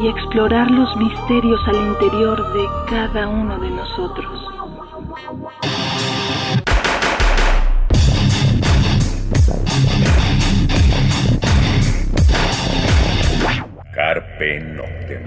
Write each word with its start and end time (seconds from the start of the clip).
y 0.00 0.08
explorar 0.08 0.70
los 0.70 0.96
misterios 0.96 1.60
al 1.66 1.76
interior 1.76 2.52
de 2.52 2.64
cada 2.88 3.28
uno 3.28 3.58
de 3.58 3.70
nosotros. 3.70 4.44
Carpe 13.94 14.60
Noctem. 14.60 15.22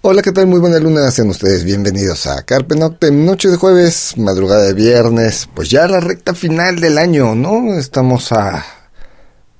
Hola, 0.00 0.22
¿qué 0.22 0.32
tal? 0.32 0.46
Muy 0.46 0.60
buena 0.60 0.78
luna, 0.78 1.10
sean 1.10 1.28
ustedes 1.28 1.64
bienvenidos 1.64 2.26
a 2.26 2.42
Carpe 2.42 2.74
Noctem, 2.74 3.24
noche 3.24 3.48
de 3.48 3.56
jueves, 3.56 4.14
madrugada 4.16 4.64
de 4.64 4.74
viernes, 4.74 5.48
pues 5.54 5.68
ya 5.68 5.86
la 5.86 6.00
recta 6.00 6.34
final 6.34 6.80
del 6.80 6.96
año, 6.96 7.34
¿no? 7.34 7.78
Estamos 7.78 8.32
a 8.32 8.64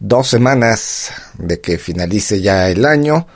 dos 0.06 0.28
semanas 0.28 1.10
de 1.38 1.60
que 1.60 1.78
finalice 1.78 2.40
ya 2.40 2.68
el 2.68 2.84
año 2.84 3.26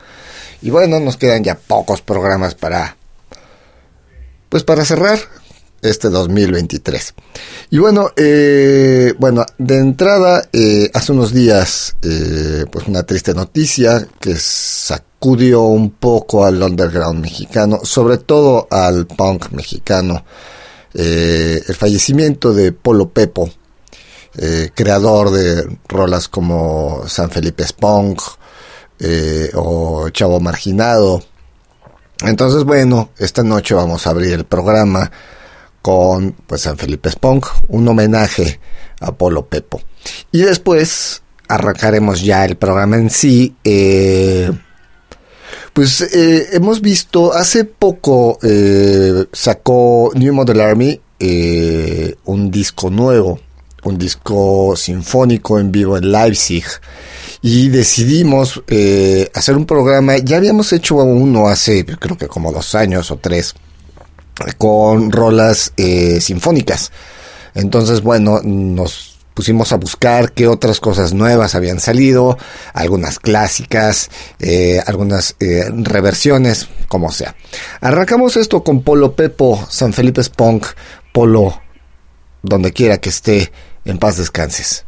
y 0.60 0.70
bueno, 0.70 1.00
nos 1.00 1.16
quedan 1.16 1.42
ya 1.42 1.54
pocos 1.54 2.02
programas 2.02 2.54
para, 2.54 2.96
pues 4.48 4.64
para 4.64 4.84
cerrar 4.84 5.18
este 5.80 6.10
2023. 6.10 7.14
Y 7.70 7.78
bueno, 7.78 8.10
eh, 8.16 9.14
bueno, 9.18 9.46
de 9.56 9.78
entrada, 9.78 10.48
eh, 10.52 10.90
hace 10.92 11.12
unos 11.12 11.32
días, 11.32 11.96
eh, 12.02 12.64
pues 12.70 12.86
una 12.86 13.04
triste 13.04 13.32
noticia 13.34 14.06
que 14.20 14.36
sacudió 14.36 15.62
un 15.62 15.92
poco 15.92 16.44
al 16.44 16.62
underground 16.62 17.20
mexicano, 17.20 17.80
sobre 17.84 18.18
todo 18.18 18.66
al 18.70 19.06
punk 19.06 19.52
mexicano, 19.52 20.24
el 20.94 21.74
fallecimiento 21.76 22.52
de 22.52 22.72
Polo 22.72 23.10
Pepo, 23.10 23.48
creador 24.74 25.30
de 25.30 25.78
rolas 25.88 26.28
como 26.28 27.02
San 27.08 27.30
Felipe 27.30 27.66
Spunk 27.66 28.20
o 29.54 30.08
Chavo 30.10 30.40
Marginado. 30.40 31.22
Entonces, 32.22 32.64
bueno, 32.64 33.10
esta 33.18 33.42
noche 33.42 33.74
vamos 33.74 34.06
a 34.06 34.10
abrir 34.10 34.32
el 34.32 34.44
programa 34.44 35.10
con 35.82 36.32
pues 36.46 36.62
San 36.62 36.76
Felipe 36.76 37.10
Spong, 37.10 37.44
un 37.68 37.88
homenaje 37.88 38.60
a 39.00 39.12
Polo 39.12 39.46
Pepo. 39.46 39.80
Y 40.32 40.42
después 40.42 41.22
arrancaremos 41.48 42.22
ya 42.22 42.44
el 42.44 42.56
programa 42.56 42.96
en 42.96 43.10
sí. 43.10 43.56
Eh, 43.64 44.50
pues 45.72 46.00
eh, 46.02 46.48
hemos 46.52 46.80
visto, 46.80 47.32
hace 47.32 47.64
poco 47.64 48.38
eh, 48.42 49.26
sacó 49.32 50.10
New 50.14 50.34
Model 50.34 50.60
Army 50.60 51.00
un 52.24 52.50
disco 52.50 52.90
nuevo, 52.90 53.40
un 53.84 53.98
disco 53.98 54.74
sinfónico 54.76 55.58
en 55.58 55.72
vivo 55.72 55.96
en 55.96 56.10
Leipzig. 56.10 56.64
Y 57.40 57.68
decidimos 57.68 58.62
hacer 59.32 59.56
un 59.56 59.64
programa, 59.64 60.16
ya 60.18 60.38
habíamos 60.38 60.72
hecho 60.72 60.96
uno 60.96 61.46
hace 61.46 61.84
creo 61.84 62.16
que 62.16 62.26
como 62.26 62.50
dos 62.52 62.74
años 62.74 63.12
o 63.12 63.16
tres, 63.16 63.54
con 64.56 65.10
rolas 65.10 65.72
eh, 65.76 66.20
sinfónicas. 66.20 66.92
Entonces, 67.54 68.02
bueno, 68.02 68.40
nos 68.42 69.18
pusimos 69.34 69.72
a 69.72 69.76
buscar 69.76 70.32
qué 70.32 70.48
otras 70.48 70.80
cosas 70.80 71.14
nuevas 71.14 71.54
habían 71.54 71.80
salido, 71.80 72.36
algunas 72.72 73.18
clásicas, 73.18 74.10
eh, 74.40 74.82
algunas 74.86 75.36
eh, 75.40 75.70
reversiones, 75.72 76.68
como 76.88 77.12
sea. 77.12 77.36
Arrancamos 77.80 78.36
esto 78.36 78.64
con 78.64 78.82
Polo 78.82 79.14
Pepo, 79.14 79.64
San 79.70 79.92
Felipe 79.92 80.22
Spunk, 80.22 80.66
Polo, 81.12 81.60
donde 82.42 82.72
quiera 82.72 82.98
que 82.98 83.10
esté, 83.10 83.52
en 83.88 83.98
paz 83.98 84.16
descanses. 84.16 84.84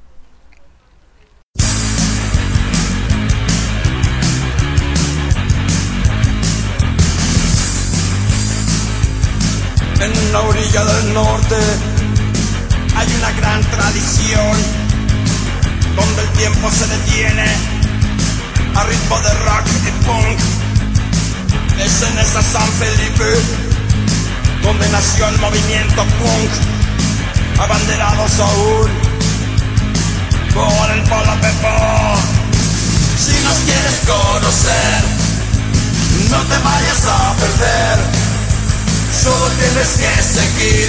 en 10.01 10.33
la 10.33 10.41
orilla 10.41 10.85
del 10.85 11.13
norte 11.13 11.57
hay 12.97 13.09
una 13.19 13.33
gran 13.33 13.61
tradición 13.71 14.57
donde 15.95 16.23
el 16.23 16.29
tiempo 16.39 16.71
se 16.71 16.87
detiene 16.87 17.45
a 18.75 18.85
ritmo 18.85 19.19
de 19.21 19.35
rock 19.35 19.67
y 19.89 20.07
punk. 20.07 20.39
Es 21.85 22.03
en 22.03 22.19
esa 22.19 22.43
San 22.43 22.69
Felipe 22.73 23.25
donde 24.63 24.89
nació 24.89 25.29
el 25.29 25.39
movimiento 25.39 26.03
punk, 26.03 26.80
abanderados 27.61 28.41
aún 28.41 28.91
por 30.55 30.91
el 30.91 31.03
Polo 31.03 31.41
Pepo. 31.41 32.17
Si 33.19 33.33
nos 33.45 33.59
quieres 33.67 34.01
conocer, 34.07 35.01
no 36.31 36.39
te 36.39 36.59
vayas 36.65 37.07
a 37.07 37.35
perder 37.37 38.21
solo 39.23 39.47
tienes 39.61 39.89
que 40.01 40.23
seguir 40.23 40.89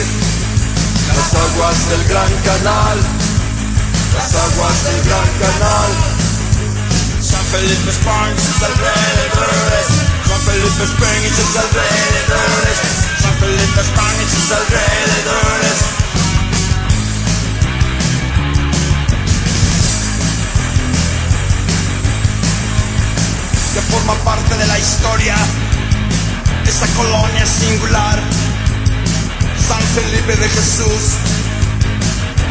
las 1.08 1.34
aguas 1.36 1.90
del 1.90 2.04
gran 2.08 2.32
canal, 2.48 2.98
las 4.16 4.36
aguas 4.36 4.84
del 4.86 5.04
gran 5.04 5.30
canal. 5.44 5.92
San 7.20 7.46
Felipe 7.52 7.92
Springs 7.92 8.42
y 8.42 8.46
sus 8.48 8.64
alrededores, 8.64 9.88
San 10.28 10.42
Felipe 10.48 10.84
Springs 10.84 11.26
y 11.26 11.42
sus 11.42 11.56
alrededores, 11.64 12.78
San 13.22 13.36
Felipe 13.40 13.82
Springs 13.82 14.22
y 14.22 14.36
sus 14.36 14.52
alrededores. 14.52 16.01
Forma 23.90 24.14
parte 24.24 24.56
de 24.58 24.68
la 24.68 24.80
historia 24.80 25.36
esa 26.68 26.88
colonia 26.96 27.46
singular, 27.46 28.20
San 29.68 29.82
Felipe 29.94 30.36
de 30.38 30.50
Jesús, 30.50 31.04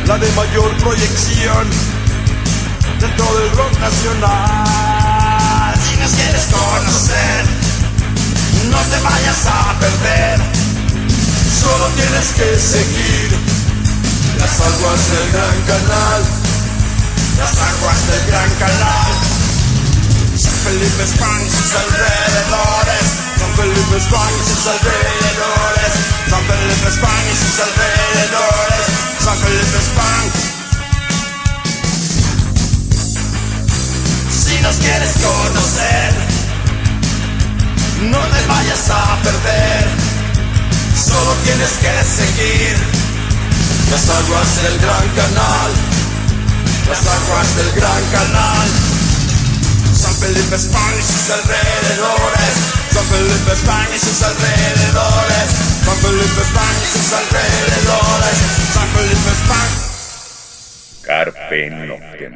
la 0.06 0.18
de 0.18 0.30
mayor 0.32 0.76
proyección 0.76 1.68
dentro 3.00 3.24
del 3.38 3.50
rock 3.52 3.78
nacional. 3.80 5.74
Si 5.84 5.96
nos 5.96 6.10
quieres 6.12 6.44
conocer, 6.52 7.44
no 8.70 8.78
te 8.78 9.00
vayas 9.00 9.46
a 9.46 9.78
perder, 9.80 10.40
solo 11.62 11.86
tienes 11.96 12.26
que 12.36 12.58
seguir 12.58 13.38
las 14.38 14.60
aguas 14.60 15.00
del 15.12 15.32
Gran 15.32 15.60
Canal, 15.66 16.22
las 17.38 17.52
aguas 17.58 18.06
del 18.06 18.26
Gran 18.26 18.50
Canal. 18.58 19.19
Felipe 20.70 21.02
España 21.02 21.42
y 21.44 21.50
sus 21.50 21.74
alrededores 21.74 23.20
San 23.40 23.52
Felipe, 23.56 23.96
España 23.96 24.36
y 24.38 24.46
sus 24.46 24.66
alrededores. 24.68 25.92
San 26.30 26.44
Felipe, 26.46 26.88
España 26.88 27.30
y 27.32 27.36
sus 27.42 27.58
alrededores. 27.66 28.84
San 29.24 29.36
Felipe, 29.38 29.78
España. 29.88 30.32
Si 34.30 34.60
nos 34.62 34.76
quieres 34.76 35.12
conocer, 35.18 36.12
no 38.12 38.20
te 38.20 38.46
vayas 38.46 38.90
a 38.90 39.18
perder. 39.24 39.88
Solo 40.94 41.32
tienes 41.42 41.72
que 41.82 41.92
seguir 42.14 42.76
las 43.90 44.08
aguas 44.08 44.62
del 44.62 44.78
Gran 44.78 45.08
Canal. 45.18 45.70
Las 46.88 47.00
aguas 47.00 47.56
del 47.56 47.72
Gran 47.72 48.04
Canal. 48.12 48.89
San 50.20 50.28
Felipe, 50.28 50.54
España 50.54 50.96
y 50.98 51.02
sus 51.02 51.30
alrededores. 51.30 52.52
San 52.92 53.04
Felipe, 53.06 53.52
España 53.52 53.88
y 53.96 53.98
sus 53.98 54.22
alrededores. 54.22 55.48
San 55.82 55.96
Felipe, 55.96 56.40
España 56.42 56.80
y 56.82 56.98
sus 56.98 57.12
alrededores. 57.14 58.36
San 58.74 58.88
Felipe, 58.88 59.30
España. 59.40 59.78
Carpe 61.02 61.70
Noctem. 61.70 62.34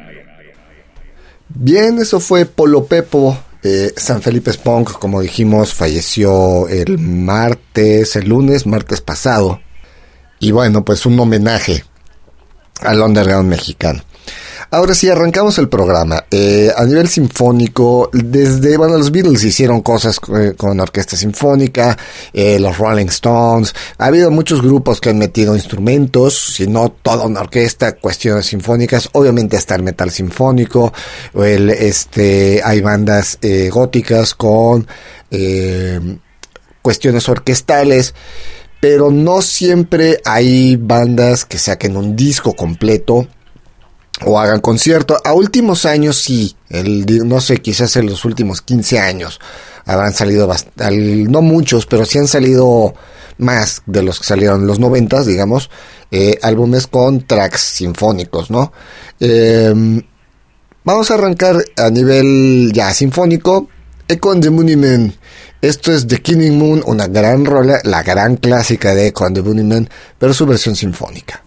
Bien, 1.49 1.99
eso 1.99 2.19
fue 2.19 2.45
Polo 2.47 2.85
Pepo. 2.85 3.37
Eh, 3.61 3.93
San 3.95 4.23
Felipe 4.23 4.51
Spunk, 4.51 4.93
como 4.93 5.21
dijimos, 5.21 5.75
falleció 5.75 6.67
el 6.67 6.97
martes, 6.97 8.15
el 8.15 8.29
lunes, 8.29 8.65
martes 8.65 9.01
pasado. 9.01 9.61
Y 10.39 10.49
bueno, 10.49 10.83
pues 10.83 11.05
un 11.05 11.19
homenaje 11.19 11.83
al 12.81 12.99
underground 13.01 13.47
mexicano. 13.47 14.03
Ahora 14.71 14.95
sí, 14.95 15.09
arrancamos 15.09 15.57
el 15.59 15.69
programa. 15.69 16.25
Eh, 16.31 16.71
a 16.75 16.83
nivel 16.85 17.07
sinfónico, 17.07 18.09
desde, 18.11 18.77
bueno, 18.77 18.97
los 18.97 19.11
Beatles 19.11 19.43
hicieron 19.43 19.81
cosas 19.81 20.19
eh, 20.35 20.53
con 20.57 20.79
orquesta 20.79 21.15
sinfónica, 21.15 21.97
eh, 22.33 22.59
los 22.59 22.77
Rolling 22.77 23.07
Stones, 23.07 23.75
ha 23.97 24.07
habido 24.07 24.31
muchos 24.31 24.61
grupos 24.61 24.99
que 24.99 25.09
han 25.09 25.19
metido 25.19 25.55
instrumentos, 25.55 26.55
si 26.55 26.67
no 26.67 26.89
toda 26.89 27.25
una 27.25 27.41
orquesta, 27.41 27.93
cuestiones 27.93 28.47
sinfónicas, 28.47 29.09
obviamente 29.13 29.55
hasta 29.55 29.75
el 29.75 29.83
metal 29.83 30.09
sinfónico, 30.09 30.91
el, 31.35 31.69
este, 31.69 32.61
hay 32.63 32.81
bandas 32.81 33.37
góticas 33.71 34.33
con 34.33 34.87
cuestiones 36.81 37.27
orquestales 37.27 38.13
pero 38.79 39.09
no 39.09 39.41
siempre 39.41 40.19
hay 40.25 40.75
bandas 40.75 41.43
que 41.45 41.57
saquen 41.57 41.97
un 41.97 42.15
disco 42.15 42.53
completo 42.53 43.27
o 44.23 44.39
hagan 44.39 44.61
concierto. 44.61 45.17
A 45.23 45.33
últimos 45.33 45.85
años 45.85 46.17
sí, 46.17 46.55
el, 46.69 47.05
no 47.27 47.41
sé, 47.41 47.57
quizás 47.57 47.95
en 47.97 48.05
los 48.07 48.25
últimos 48.25 48.61
15 48.61 48.99
años 48.99 49.39
habrán 49.85 50.13
salido, 50.13 50.51
no 51.29 51.41
muchos, 51.41 51.85
pero 51.85 52.05
sí 52.05 52.17
han 52.17 52.27
salido 52.27 52.93
más 53.37 53.81
de 53.85 54.01
los 54.01 54.19
que 54.19 54.25
salieron 54.25 54.61
en 54.61 54.67
los 54.67 54.79
90, 54.79 55.23
digamos, 55.23 55.69
eh, 56.11 56.39
álbumes 56.41 56.87
con 56.87 57.21
tracks 57.27 57.61
sinfónicos, 57.61 58.49
¿no? 58.49 58.71
Em, 59.19 60.01
vamos 60.83 61.11
a 61.11 61.15
arrancar 61.15 61.63
a 61.77 61.89
nivel 61.89 62.71
ya 62.73 62.93
sinfónico. 62.93 63.69
Echo 64.07 64.39
the 64.39 64.51
Moon 64.51 65.13
Esto 65.61 65.91
es 65.91 66.05
The 66.05 66.21
Killing 66.21 66.59
Moon, 66.59 66.83
una 66.85 67.07
gran 67.07 67.43
rola, 67.43 67.79
la 67.83 68.03
gran 68.03 68.37
clásica 68.37 68.93
de 68.93 69.07
Echo 69.07 69.25
and 69.25 69.35
the 69.35 69.41
Bunnymen, 69.41 69.89
pero 70.19 70.31
su 70.31 70.45
versión 70.45 70.75
sinfónica. 70.75 71.43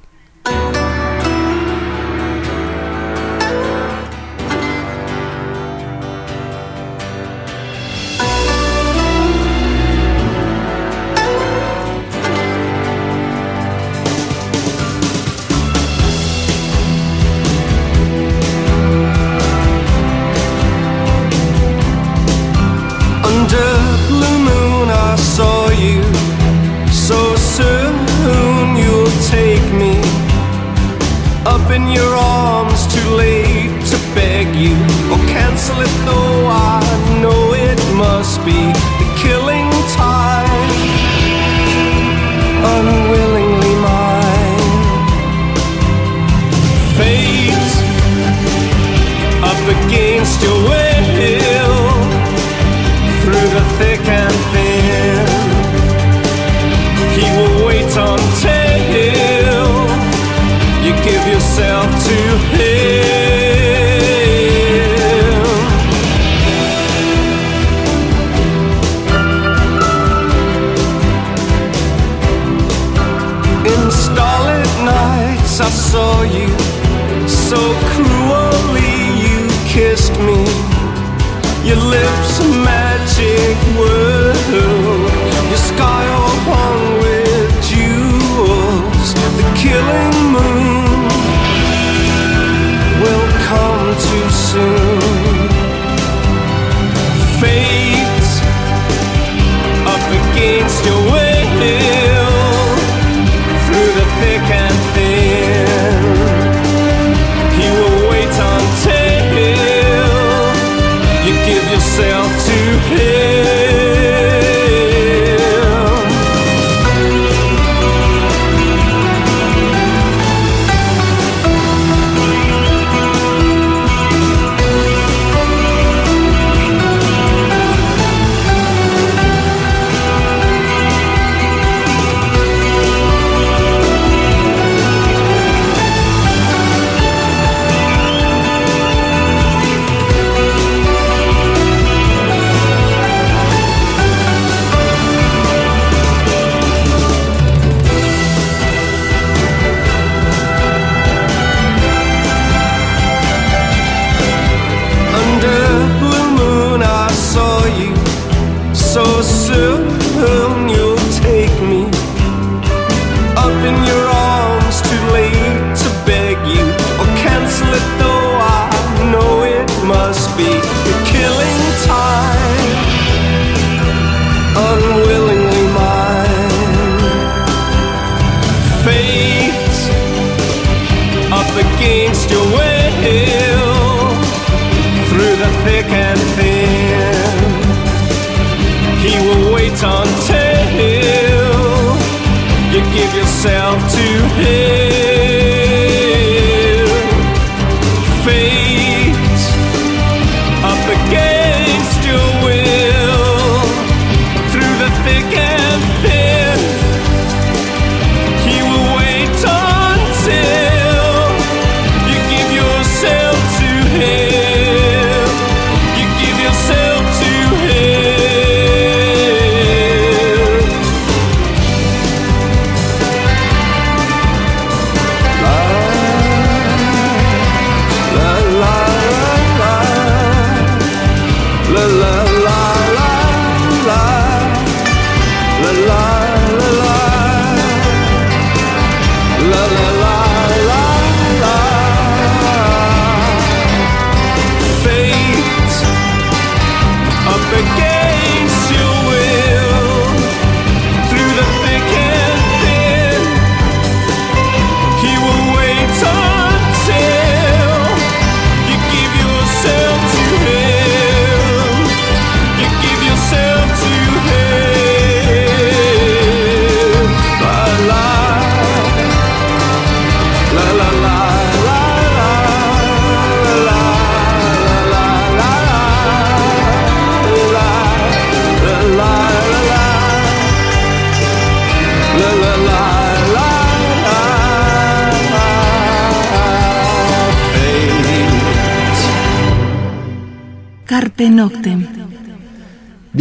too 93.95 94.31
soon. 94.31 94.88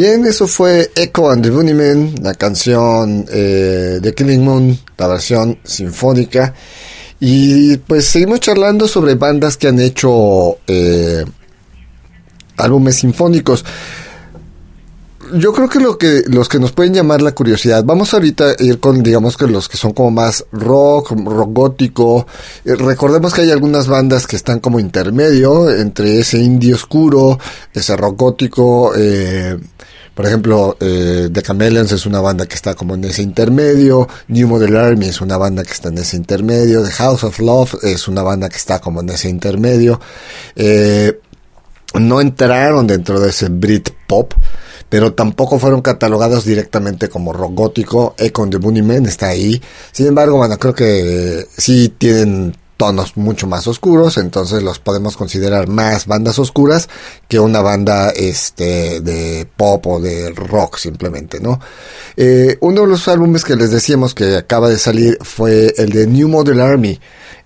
Bien, 0.08 0.26
eso 0.26 0.48
fue 0.48 0.90
Echo 0.96 1.30
and 1.30 1.44
the 1.44 1.50
Bunnymen, 1.50 2.16
la 2.22 2.34
canción 2.34 3.26
eh, 3.30 4.00
de 4.02 4.14
Killing 4.16 4.42
Moon, 4.42 4.80
la 4.98 5.08
versión 5.08 5.60
sinfónica. 5.66 6.54
Y 7.20 7.76
pues 7.76 8.06
seguimos 8.06 8.40
charlando 8.40 8.88
sobre 8.88 9.16
bandas 9.16 9.58
que 9.58 9.68
han 9.68 9.82
hecho 9.82 10.60
eh, 10.66 11.26
álbumes 12.56 12.96
sinfónicos. 12.96 13.66
Yo 15.34 15.52
creo 15.52 15.68
que 15.68 15.82
lo 15.82 15.98
que 15.98 16.24
los 16.28 16.48
que 16.48 16.60
nos 16.60 16.72
pueden 16.72 16.94
llamar 16.94 17.22
la 17.22 17.36
curiosidad, 17.36 17.84
vamos 17.84 18.14
ahorita 18.14 18.52
a 18.52 18.64
ir 18.64 18.80
con 18.80 19.04
digamos 19.04 19.36
que 19.36 19.46
los 19.46 19.68
que 19.68 19.76
son 19.76 19.92
como 19.92 20.12
más 20.12 20.46
rock, 20.54 21.12
rock 21.12 21.50
gótico. 21.52 22.28
Eh, 22.64 22.76
recordemos 22.76 23.34
que 23.34 23.42
hay 23.42 23.52
algunas 23.52 23.90
bandas 23.90 24.26
que 24.26 24.38
están 24.38 24.62
como 24.62 24.80
intermedio 24.80 25.70
entre 25.70 26.20
ese 26.20 26.40
indie 26.40 26.74
oscuro, 26.76 27.38
ese 27.74 27.98
rock 27.98 28.18
gótico, 28.18 28.94
por 30.18 30.26
ejemplo, 30.26 30.76
eh, 30.80 31.30
The 31.32 31.44
Chameleons 31.44 31.92
es 31.92 32.08
una 32.08 32.20
banda 32.20 32.48
que 32.48 32.56
está 32.56 32.74
como 32.74 32.96
en 32.96 33.04
ese 33.04 33.22
intermedio. 33.22 34.10
New 34.30 34.48
Model 34.48 34.76
Army 34.76 35.10
es 35.10 35.22
una 35.22 35.38
banda 35.38 35.64
que 35.64 35.72
está 35.72 35.90
en 35.90 36.00
ese 36.00 36.18
intermedio. 36.18 36.82
The 36.84 36.90
House 36.90 37.24
of 37.24 37.38
Love 37.38 37.76
es 37.84 38.08
una 38.08 38.24
banda 38.24 38.50
que 38.50 38.58
está 38.58 38.80
como 38.80 39.02
en 39.02 39.10
ese 39.10 39.30
intermedio. 39.30 40.02
Eh, 40.56 41.20
no 42.00 42.20
entraron 42.20 42.88
dentro 42.88 43.20
de 43.20 43.30
ese 43.30 43.50
Brit 43.50 43.92
Pop, 44.08 44.34
pero 44.90 45.14
tampoco 45.14 45.60
fueron 45.60 45.84
catalogados 45.84 46.46
directamente 46.46 47.10
como 47.10 47.32
rock 47.32 47.54
gótico. 47.54 48.16
Econ 48.18 48.50
the 48.50 48.58
Bunnymen 48.58 49.06
está 49.06 49.28
ahí. 49.28 49.62
Sin 49.92 50.08
embargo, 50.08 50.38
bueno, 50.38 50.58
creo 50.58 50.74
que 50.74 51.42
eh, 51.42 51.48
sí 51.56 51.94
tienen 51.96 52.56
tonos 52.78 53.18
mucho 53.18 53.48
más 53.48 53.68
oscuros, 53.68 54.18
entonces 54.18 54.64
los 54.64 54.80
podemos 54.80 55.18
considerar 55.18 55.68
más 55.68 56.06
bandas 56.06 56.40
oscuras 56.40 56.88
que 57.28 57.40
una 57.40 57.62
banda 57.62 58.12
este 58.12 59.02
de 59.02 59.48
pop 59.58 59.86
o 59.88 60.00
de 60.00 60.30
rock 60.30 60.78
simplemente, 60.78 61.40
¿no? 61.40 61.60
Eh, 62.16 62.58
uno 62.62 62.82
de 62.82 62.88
los 62.88 63.08
álbumes 63.08 63.44
que 63.44 63.56
les 63.56 63.72
decíamos 63.72 64.14
que 64.14 64.38
acaba 64.38 64.70
de 64.70 64.78
salir 64.78 65.18
fue 65.22 65.74
el 65.78 65.90
de 65.90 66.08
New 66.08 66.30
Model 66.30 66.62
Army. 66.62 67.00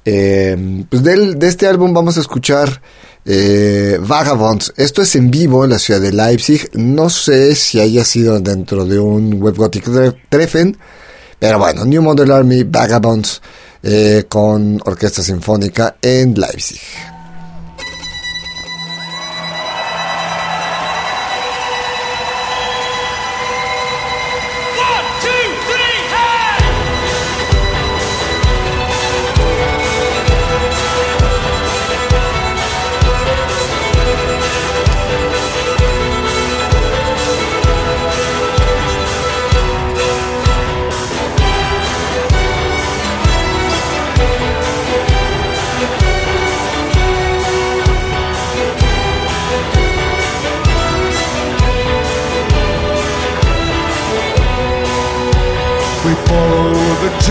Eh, 0.03 0.85
pues 0.89 1.03
de, 1.03 1.35
de 1.35 1.47
este 1.47 1.67
álbum 1.67 1.93
vamos 1.93 2.17
a 2.17 2.21
escuchar 2.21 2.81
eh, 3.25 3.99
Vagabonds. 4.01 4.73
Esto 4.77 5.01
es 5.01 5.15
en 5.15 5.29
vivo 5.29 5.63
en 5.63 5.71
la 5.71 5.79
ciudad 5.79 6.01
de 6.01 6.11
Leipzig. 6.11 6.69
No 6.73 7.09
sé 7.09 7.55
si 7.55 7.79
haya 7.79 8.03
sido 8.03 8.39
dentro 8.39 8.85
de 8.85 8.99
un 8.99 9.41
Web 9.41 9.55
Gothic 9.55 9.85
Treffen, 10.29 10.77
pero 11.39 11.59
bueno, 11.59 11.85
New 11.85 12.01
Model 12.01 12.31
Army, 12.31 12.63
Vagabonds 12.63 13.41
eh, 13.83 14.25
con 14.27 14.79
orquesta 14.85 15.21
sinfónica 15.23 15.95
en 16.01 16.33
Leipzig. 16.33 16.81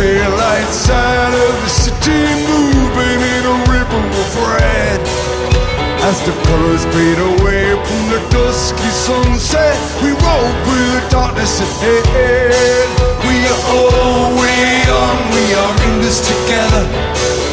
The 0.01 0.07
taillights 0.07 0.89
out 0.89 1.35
of 1.35 1.53
the 1.63 1.69
city, 1.69 2.25
moving 2.49 3.21
in 3.21 3.43
a 3.45 3.57
ripple 3.69 4.09
of 4.23 4.31
red. 4.57 5.01
As 6.09 6.17
the 6.25 6.33
colors 6.49 6.85
fade 6.89 7.21
away 7.21 7.77
from 7.85 8.03
the 8.09 8.21
dusky 8.33 8.91
sunset, 8.91 9.77
we 10.03 10.11
roll 10.11 10.51
through 10.65 10.91
the 10.97 11.05
darkness 11.11 11.61
ahead. 11.61 12.89
We 13.29 13.45
are 13.45 13.63
all 13.77 14.33
we 14.41 14.57
are, 14.89 15.17
we 15.37 15.45
are 15.55 15.75
in 15.87 16.01
this 16.01 16.21
together. 16.25 16.85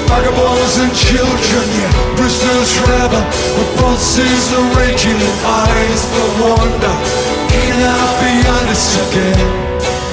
Vagabonds 0.07 0.77
and 0.79 0.93
children, 0.95 1.67
yeah, 1.75 2.15
prisoners 2.15 2.71
forever. 2.79 3.21
With 3.59 3.71
pulses 3.79 4.53
are 4.55 4.67
raging 4.79 5.19
eyes 5.43 6.01
for 6.15 6.27
wonder. 6.39 6.95
Can 7.51 7.75
I 7.83 8.03
be 8.23 8.33
honest 8.47 8.95
again? 9.11 10.06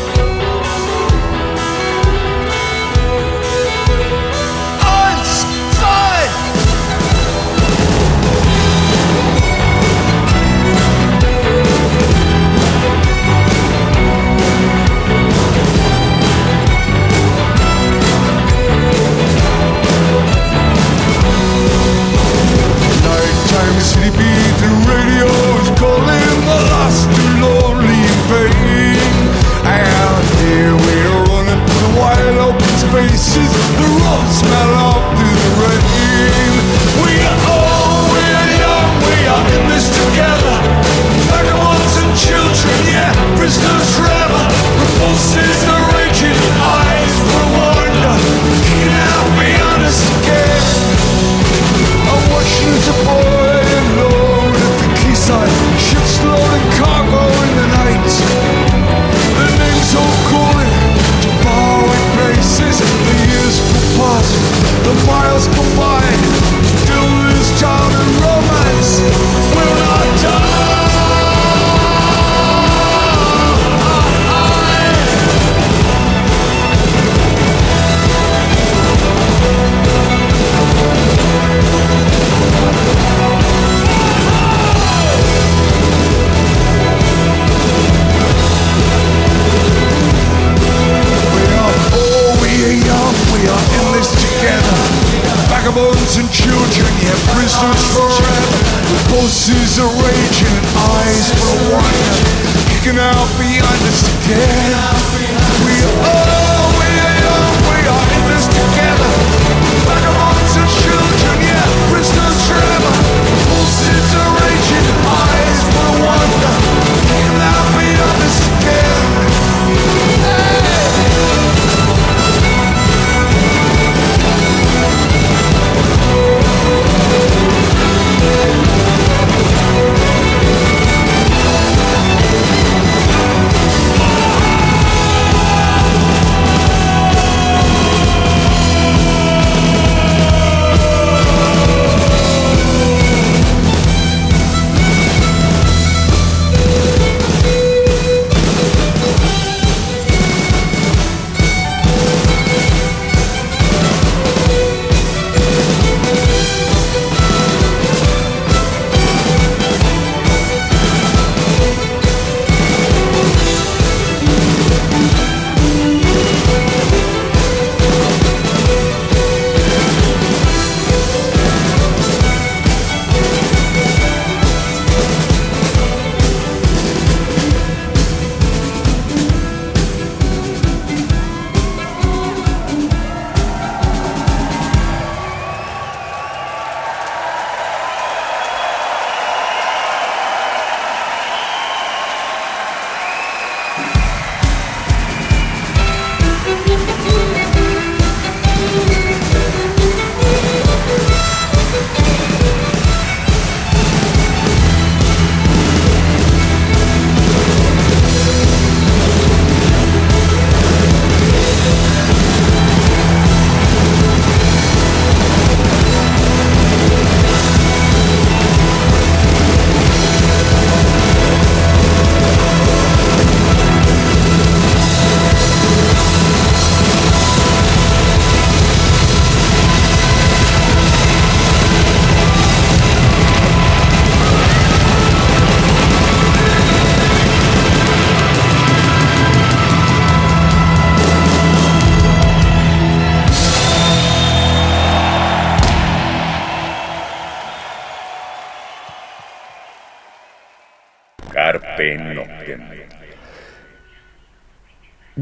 The 64.84 64.94
miles 65.06 65.46
go 65.48 66.33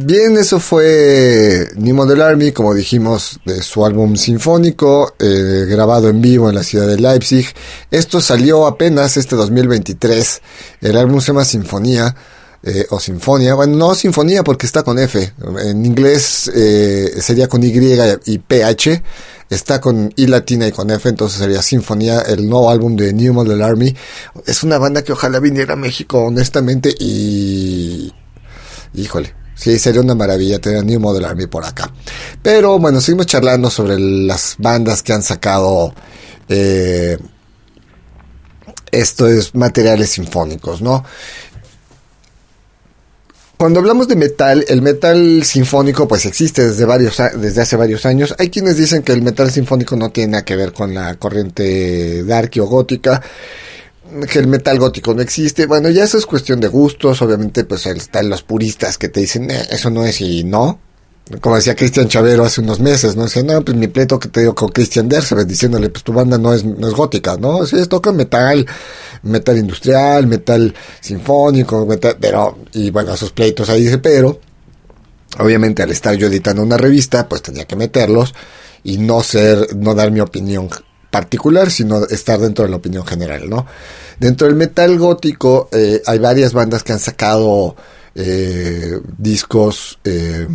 Bien, 0.05 0.37
eso 0.37 0.59
fue 0.59 1.69
New 1.77 1.95
Model 1.95 2.23
Army, 2.23 2.51
como 2.51 2.75
dijimos, 2.75 3.39
de 3.45 3.63
su 3.63 3.85
álbum 3.85 4.17
sinfónico, 4.17 5.15
eh, 5.21 5.65
grabado 5.69 6.09
en 6.09 6.21
vivo 6.21 6.49
en 6.49 6.57
la 6.57 6.65
ciudad 6.65 6.89
de 6.89 6.99
Leipzig. 6.99 7.47
Esto 7.89 8.21
salió 8.21 8.67
apenas 8.67 9.17
este 9.17 9.37
2023. 9.37 10.43
El 10.81 10.97
álbum 10.97 11.21
se 11.21 11.29
llama 11.29 11.45
Sinfonía. 11.45 12.17
eh, 12.65 12.87
o 12.91 12.99
Sinfonía, 13.01 13.55
bueno, 13.55 13.77
no 13.77 13.95
Sinfonía 13.95 14.45
porque 14.45 14.67
está 14.67 14.83
con 14.85 14.99
F, 14.99 15.33
en 15.65 15.85
inglés 15.85 16.51
eh, 16.55 17.13
sería 17.21 17.49
con 17.49 17.63
Y 17.65 17.73
y 18.27 18.39
PH, 18.39 19.03
está 19.51 19.81
con 19.81 20.13
I 20.17 20.27
latina 20.27 20.69
y 20.69 20.73
con 20.73 20.91
F, 20.91 21.09
entonces 21.09 21.39
sería 21.39 21.61
Sinfonía, 21.61 22.21
el 22.21 22.49
nuevo 22.49 22.71
álbum 22.71 22.97
de 22.97 23.13
New 23.13 23.35
Model 23.35 23.63
Army. 23.63 23.95
Es 24.47 24.63
una 24.63 24.79
banda 24.79 25.03
que 25.03 25.13
ojalá 25.13 25.41
viniera 25.41 25.75
a 25.75 25.77
México, 25.77 26.19
honestamente, 26.25 26.95
y... 26.99 28.13
Híjole, 28.95 29.35
Sí, 29.55 29.79
sería 29.79 30.01
una 30.01 30.15
maravilla 30.15 30.59
tener 30.59 30.85
New 30.85 30.99
Model 31.01 31.25
Army 31.25 31.47
por 31.47 31.65
acá. 31.65 31.93
Pero 32.43 32.79
bueno, 32.79 33.01
seguimos 33.01 33.27
charlando 33.27 33.71
sobre 33.71 33.99
las 33.99 34.57
bandas 34.59 35.03
que 35.03 35.13
han 35.13 35.23
sacado 35.23 35.95
eh, 36.49 37.19
estos 38.91 39.55
materiales 39.55 40.11
sinfónicos, 40.11 40.83
¿no? 40.83 41.05
Cuando 43.63 43.79
hablamos 43.79 44.09
de 44.09 44.17
metal, 44.17 44.65
el 44.67 44.83
metal 44.83 45.45
sinfónico 45.45 46.09
pues 46.09 46.27
existe 46.27 46.67
desde, 46.67 46.85
varios, 46.85 47.17
desde 47.37 47.61
hace 47.63 47.77
varios 47.77 48.05
años. 48.07 48.35
Hay 48.41 48.51
quienes 48.51 48.77
dicen 48.77 49.05
que 49.05 49.13
el 49.13 49.23
metal 49.23 49.53
sinfónico 49.53 49.95
no 49.95 50.11
tiene 50.11 50.33
nada 50.33 50.45
que 50.45 50.57
ver 50.57 50.73
con 50.73 50.93
la 50.93 51.15
corriente 51.15 52.25
dark 52.25 52.51
o 52.59 52.67
gótica 52.67 53.23
que 54.31 54.39
el 54.39 54.47
metal 54.47 54.79
gótico 54.79 55.15
no 55.15 55.23
existe. 55.23 55.67
Bueno, 55.67 55.89
ya 55.91 56.05
eso 56.05 56.19
es 56.19 56.27
cuestión 56.27 56.61
de 56.61 56.69
gustos. 56.69 57.23
Obviamente, 57.23 57.65
pues 57.65 57.87
están 57.87 58.29
los 58.29 58.43
puristas 58.43 58.99
que 58.99 59.09
te 59.09 59.21
dicen, 59.21 59.51
eh, 59.51 59.67
eso 59.71 59.91
no 59.91 60.05
es 60.05 60.21
y 60.21 60.45
no. 60.45 60.79
Como 61.41 61.57
decía 61.57 61.77
Cristian 61.77 62.09
Chavero 62.09 62.45
hace 62.45 62.61
unos 62.61 62.81
meses, 62.81 63.17
¿no? 63.17 63.25
Decía, 63.25 63.43
no, 63.43 63.65
pues 63.65 63.77
mi 63.77 63.87
pleito 63.87 64.19
que 64.19 64.29
te 64.29 64.41
digo 64.41 64.55
con 64.55 64.69
Christian 64.71 65.09
Dersevet, 65.09 65.47
diciéndole, 65.47 65.89
pues 65.89 66.03
tu 66.05 66.13
banda 66.13 66.37
no 66.37 66.53
es, 66.53 66.65
no 66.65 66.87
es 66.89 66.95
gótica, 66.95 67.37
¿no? 67.39 67.65
Sí, 67.65 67.77
toca 67.87 68.13
metal, 68.13 68.67
metal 69.23 69.57
industrial, 69.57 70.27
metal 70.27 70.75
sinfónico, 71.01 71.87
metal, 71.87 72.17
pero, 72.21 72.59
y 72.73 72.91
bueno, 72.91 73.15
esos 73.15 73.31
pleitos 73.31 73.71
ahí 73.71 73.85
dice, 73.85 73.99
pero, 73.99 74.41
obviamente 75.39 75.83
al 75.83 75.91
estar 75.93 76.15
yo 76.17 76.27
editando 76.27 76.63
una 76.63 76.77
revista, 76.77 77.29
pues 77.29 77.41
tenía 77.41 77.67
que 77.67 77.77
meterlos 77.77 78.35
y 78.83 78.99
no 78.99 79.23
ser, 79.23 79.77
no 79.77 79.95
dar 79.95 80.11
mi 80.11 80.21
opinión 80.21 80.69
particular, 81.13 81.71
sino 81.71 82.07
estar 82.07 82.41
dentro 82.41 82.65
de 82.65 82.71
la 82.71 82.79
opinión 82.79 83.07
general, 83.07 83.49
¿no? 83.49 83.67
Dentro 84.19 84.47
del 84.47 84.57
metal 84.57 84.99
gótico 84.99 85.69
eh, 85.71 86.03
hay 86.07 86.19
varias 86.19 86.55
bandas 86.55 86.83
que 86.83 86.95
han 86.95 86.99
sacado 86.99 87.77
eh, 88.15 88.99
discos 89.19 89.99
eh, 90.05 90.49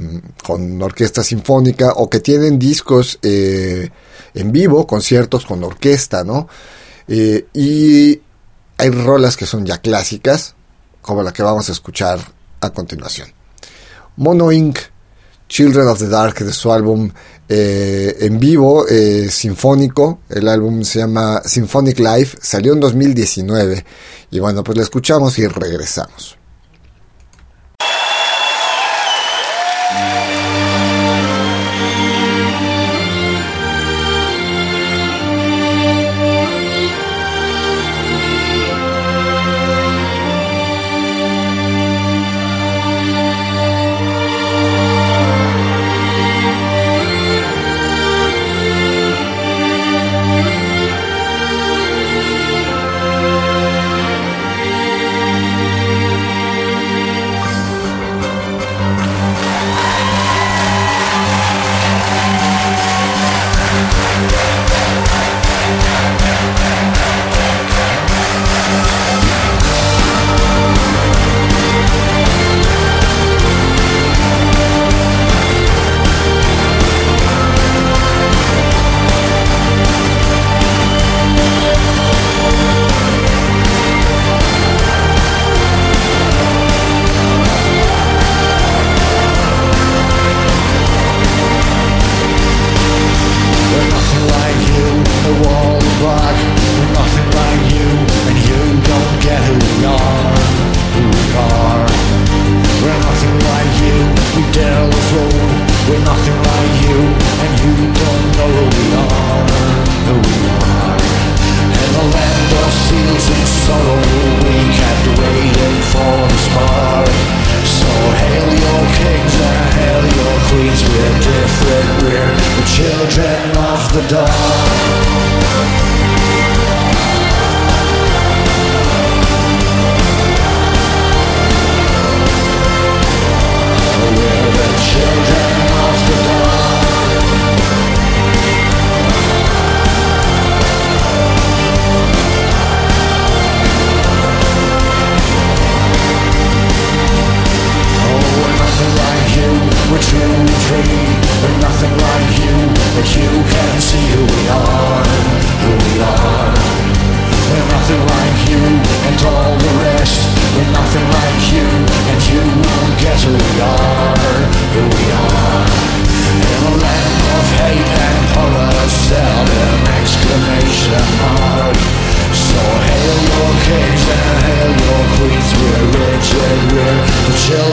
con 0.44 0.82
orquesta 0.82 1.24
sinfónica 1.24 1.94
o 1.94 2.10
que 2.10 2.22
tienen 2.22 2.58
discos 2.58 3.20
en 3.22 4.52
vivo, 4.52 4.88
conciertos 4.88 5.46
con 5.46 5.64
orquesta, 5.64 6.24
¿no? 6.24 6.48
Y 7.08 8.20
hay 8.78 8.90
rolas 8.90 9.38
que 9.38 9.46
son 9.46 9.64
ya 9.64 9.78
clásicas, 9.78 10.56
como 11.04 11.22
la 11.22 11.34
que 11.34 11.44
vamos 11.44 11.70
a 11.70 11.72
escuchar 11.72 12.20
a 12.62 12.72
continuación. 12.72 13.30
Mono 14.16 14.52
Inc. 14.52 14.80
Children 15.50 15.88
of 15.88 16.00
the 16.00 16.10
Dark 16.10 16.40
de 16.40 16.52
su 16.52 16.74
álbum 16.74 17.10
eh, 17.50 18.18
en 18.22 18.40
vivo, 18.40 18.88
eh, 18.88 19.30
sinfónico. 19.30 20.20
El 20.30 20.48
álbum 20.48 20.84
se 20.84 21.00
llama 21.00 21.42
Symphonic 21.46 22.00
Life, 22.00 22.38
salió 22.42 22.74
en 22.74 22.80
2019. 22.80 23.86
Y 24.32 24.40
bueno, 24.40 24.64
pues 24.64 24.78
la 24.78 24.84
escuchamos 24.84 25.38
y 25.40 25.48
regresamos. 25.48 26.38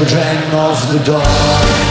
Children 0.07 0.53
of 0.53 0.93
the 0.93 0.99
dark. 1.05 1.84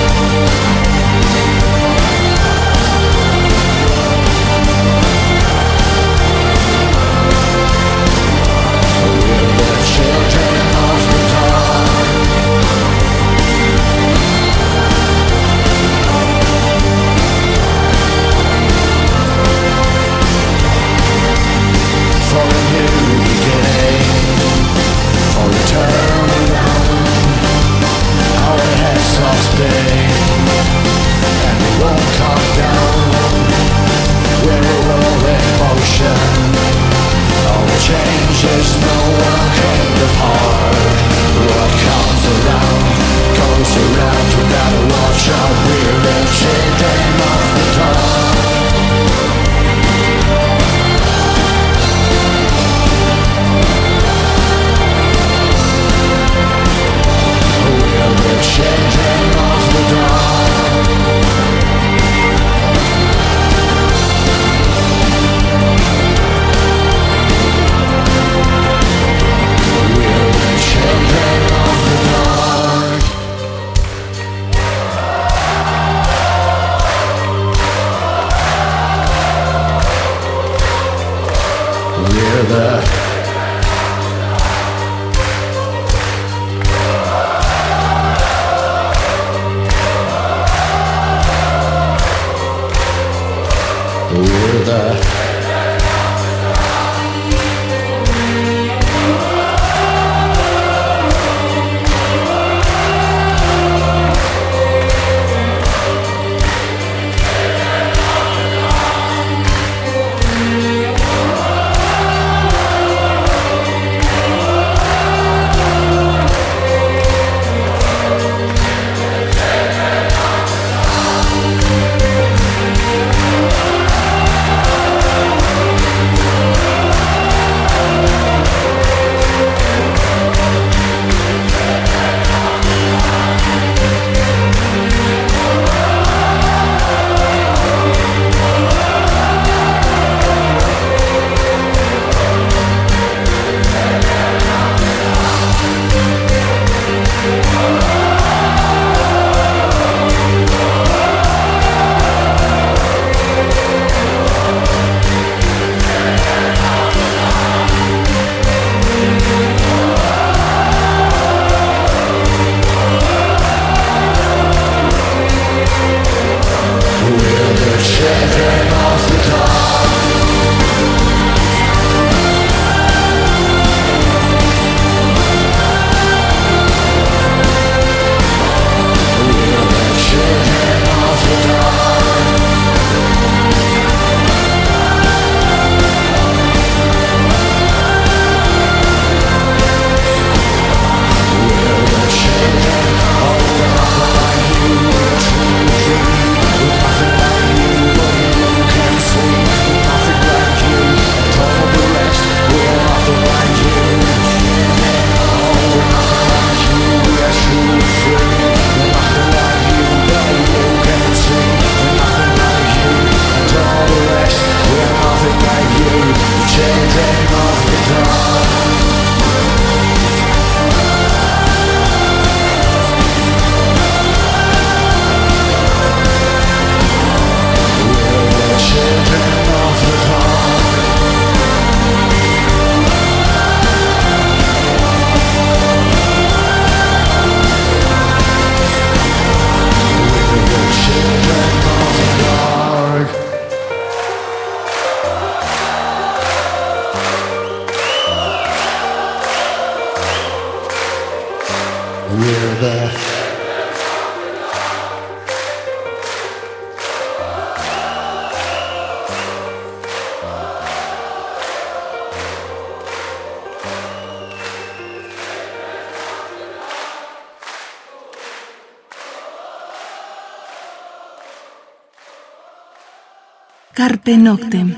Carpe 274.03 274.17
Noctem. 274.17 274.75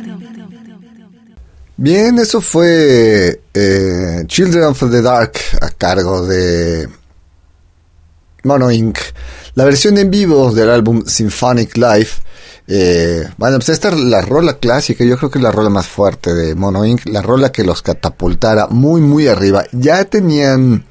Bien, 1.77 2.19
eso 2.19 2.41
fue 2.41 3.41
eh, 3.55 4.23
Children 4.27 4.65
of 4.65 4.79
the 4.91 5.01
Dark 5.01 5.33
a 5.61 5.71
cargo 5.71 6.27
de 6.27 6.87
Mono 8.43 8.69
Inc. 8.69 8.99
La 9.55 9.65
versión 9.65 9.97
en 9.97 10.11
vivo 10.11 10.51
del 10.51 10.69
álbum 10.69 11.03
Symphonic 11.07 11.75
Life. 11.75 12.21
Eh, 12.67 13.27
bueno, 13.37 13.57
pues 13.57 13.69
esta 13.69 13.89
es 13.89 13.95
la 13.95 14.21
rola 14.21 14.57
clásica, 14.59 15.03
yo 15.03 15.17
creo 15.17 15.31
que 15.31 15.39
es 15.39 15.43
la 15.43 15.51
rola 15.51 15.69
más 15.69 15.87
fuerte 15.87 16.35
de 16.35 16.53
Mono 16.53 16.85
Inc. 16.85 17.07
La 17.07 17.23
rola 17.23 17.51
que 17.51 17.63
los 17.63 17.81
catapultara 17.81 18.67
muy, 18.67 19.01
muy 19.01 19.27
arriba. 19.27 19.63
Ya 19.71 20.05
tenían, 20.05 20.85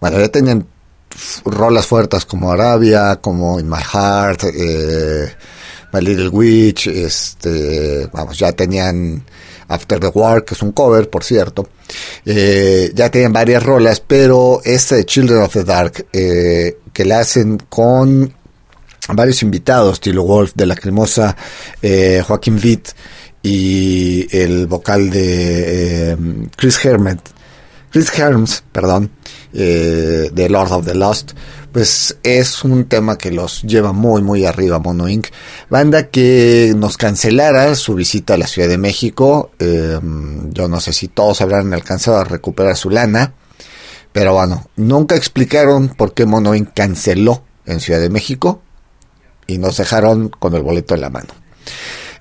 bueno, 0.00 0.18
ya 0.18 0.28
tenían 0.28 0.66
rolas 1.44 1.86
fuertes 1.86 2.24
como 2.24 2.50
Arabia, 2.50 3.20
como 3.20 3.60
In 3.60 3.68
My 3.68 3.80
Heart, 3.80 4.44
eh, 4.54 5.34
My 5.92 6.00
Little 6.00 6.28
Witch, 6.28 6.86
este, 6.86 8.08
vamos, 8.12 8.38
ya 8.38 8.52
tenían 8.52 9.24
After 9.68 10.00
the 10.00 10.08
War, 10.08 10.44
que 10.44 10.54
es 10.54 10.62
un 10.62 10.72
cover, 10.72 11.08
por 11.08 11.24
cierto. 11.24 11.68
Eh, 12.24 12.92
ya 12.94 13.10
tenían 13.10 13.32
varias 13.32 13.62
rolas, 13.62 14.00
pero 14.00 14.60
este 14.64 14.96
de 14.96 15.06
Children 15.06 15.42
of 15.42 15.52
the 15.52 15.64
Dark, 15.64 16.06
eh, 16.12 16.78
que 16.92 17.04
la 17.04 17.20
hacen 17.20 17.58
con 17.68 18.34
varios 19.14 19.42
invitados, 19.42 20.00
Tilo 20.00 20.24
Wolf 20.24 20.52
de 20.54 20.66
la 20.66 20.74
cremosa, 20.74 21.36
eh, 21.82 22.22
Joaquín 22.26 22.60
Witt 22.62 22.90
y 23.42 24.26
el 24.36 24.66
vocal 24.66 25.10
de 25.10 26.12
eh, 26.12 26.16
Chris 26.56 26.84
Hermet, 26.84 27.20
Chris 27.90 28.16
Herms, 28.16 28.62
perdón, 28.72 29.10
eh, 29.52 30.30
de 30.32 30.48
Lord 30.48 30.72
of 30.72 30.86
the 30.86 30.94
Lost, 30.94 31.32
pues 31.72 32.16
es 32.22 32.64
un 32.64 32.84
tema 32.84 33.18
que 33.18 33.30
los 33.30 33.62
lleva 33.62 33.92
muy 33.92 34.22
muy 34.22 34.44
arriba 34.44 34.78
Mono 34.78 35.08
Inc. 35.08 35.28
Banda 35.68 36.08
que 36.08 36.72
nos 36.76 36.96
cancelara 36.96 37.74
su 37.74 37.94
visita 37.94 38.34
a 38.34 38.38
la 38.38 38.46
Ciudad 38.46 38.68
de 38.68 38.78
México. 38.78 39.50
Eh, 39.58 39.98
yo 40.50 40.68
no 40.68 40.80
sé 40.80 40.92
si 40.92 41.08
todos 41.08 41.40
habrán 41.40 41.72
alcanzado 41.72 42.18
a 42.18 42.24
recuperar 42.24 42.76
su 42.76 42.90
lana. 42.90 43.34
Pero 44.12 44.34
bueno, 44.34 44.68
nunca 44.76 45.14
explicaron 45.14 45.88
por 45.88 46.14
qué 46.14 46.26
Mono 46.26 46.54
Inc. 46.54 46.74
canceló 46.74 47.44
en 47.66 47.80
Ciudad 47.80 48.00
de 48.00 48.10
México. 48.10 48.62
Y 49.46 49.58
nos 49.58 49.76
dejaron 49.76 50.28
con 50.28 50.54
el 50.54 50.62
boleto 50.62 50.94
en 50.94 51.00
la 51.00 51.10
mano. 51.10 51.28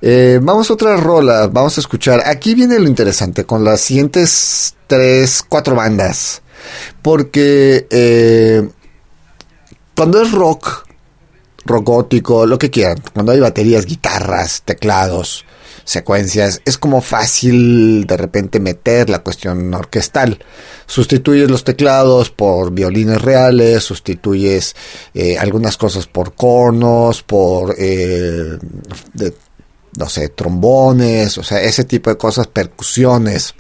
Eh, 0.02 0.40
vamos 0.42 0.70
a 0.70 0.74
otra 0.74 0.96
rola, 0.98 1.48
vamos 1.48 1.78
a 1.78 1.82
escuchar. 1.82 2.24
Aquí 2.26 2.56
viene 2.56 2.80
lo 2.80 2.88
interesante 2.88 3.46
con 3.46 3.64
las 3.64 3.82
siguientes 3.82 4.76
tres, 4.88 5.44
cuatro 5.48 5.76
bandas. 5.76 6.42
Porque 7.02 7.88
eh, 7.90 8.68
cuando 9.96 10.22
es 10.22 10.32
rock, 10.32 10.88
rock 11.66 11.86
gótico, 11.86 12.46
lo 12.46 12.58
que 12.58 12.70
quieran, 12.70 13.02
cuando 13.14 13.32
hay 13.32 13.40
baterías, 13.40 13.86
guitarras, 13.86 14.62
teclados, 14.64 15.46
secuencias, 15.84 16.62
es 16.66 16.78
como 16.78 17.02
fácil 17.02 18.06
de 18.06 18.18
repente 18.18 18.60
meter 18.60 19.10
la 19.10 19.20
cuestión 19.20 19.74
orquestal. 19.74 20.40
Sustituyes 20.86 21.50
los 21.50 21.64
teclados 21.64 22.30
por 22.30 22.72
violines 22.72 23.22
reales, 23.22 23.84
sustituyes 23.84 24.76
eh, 25.14 25.38
algunas 25.38 25.78
cosas 25.78 26.08
por 26.08 26.34
cornos, 26.36 27.24
por, 27.24 27.76
eh, 27.78 28.58
no 29.98 30.10
sé, 30.10 30.30
trombones, 30.30 31.38
o 31.38 31.44
sea, 31.44 31.62
ese 31.62 31.84
tipo 31.84 32.10
de 32.10 32.18
cosas, 32.18 32.48
percusiones 32.48 33.56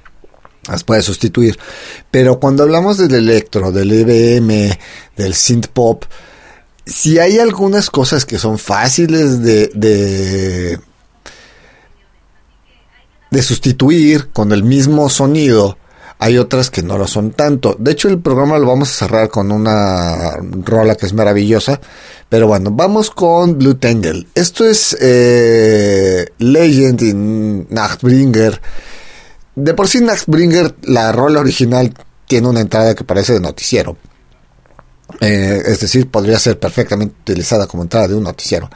las 0.67 0.83
puedes 0.83 1.05
sustituir. 1.05 1.57
Pero 2.11 2.39
cuando 2.39 2.63
hablamos 2.63 2.97
del 2.97 3.15
electro, 3.15 3.71
del 3.71 3.91
EBM, 3.91 4.77
del 5.15 5.33
synth 5.33 5.67
pop, 5.67 6.03
si 6.85 7.19
hay 7.19 7.39
algunas 7.39 7.89
cosas 7.89 8.25
que 8.25 8.37
son 8.37 8.57
fáciles 8.57 9.41
de, 9.41 9.67
de, 9.73 10.79
de 13.29 13.43
sustituir 13.43 14.29
con 14.29 14.51
el 14.51 14.63
mismo 14.63 15.09
sonido, 15.09 15.77
hay 16.21 16.37
otras 16.37 16.69
que 16.69 16.83
no 16.83 16.97
lo 16.97 17.07
son 17.07 17.31
tanto. 17.31 17.77
De 17.79 17.91
hecho, 17.91 18.09
el 18.09 18.19
programa 18.19 18.59
lo 18.59 18.67
vamos 18.67 18.91
a 18.91 19.05
cerrar 19.05 19.29
con 19.29 19.53
una 19.53 20.35
rola 20.65 20.95
que 20.95 21.05
es 21.05 21.13
maravillosa. 21.13 21.79
Pero 22.27 22.45
bueno, 22.45 22.71
vamos 22.71 23.09
con 23.09 23.57
Blue 23.57 23.75
Tangle. 23.75 24.27
Esto 24.35 24.65
es 24.65 24.97
eh, 24.99 26.27
Legend 26.37 27.01
in 27.01 27.67
Nachtbringer. 27.69 28.61
De 29.55 29.73
por 29.73 29.87
sí, 29.87 30.01
Nachtbringer, 30.01 30.75
la 30.83 31.13
rola 31.13 31.39
original, 31.39 31.93
tiene 32.27 32.49
una 32.49 32.59
entrada 32.59 32.93
que 32.95 33.05
parece 33.05 33.33
de 33.33 33.39
noticiero. 33.39 33.95
Eh, 35.21 35.63
es 35.65 35.79
decir, 35.79 36.11
podría 36.11 36.37
ser 36.37 36.59
perfectamente 36.59 37.15
utilizada 37.21 37.65
como 37.65 37.83
entrada 37.83 38.09
de 38.09 38.15
un 38.15 38.23
noticiero. 38.23 38.69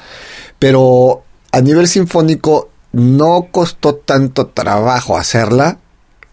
Pero 0.58 1.24
a 1.52 1.60
nivel 1.60 1.90
sinfónico 1.90 2.70
no 2.94 3.50
costó 3.52 3.96
tanto 3.96 4.48
trabajo 4.48 5.18
hacerla, 5.18 5.80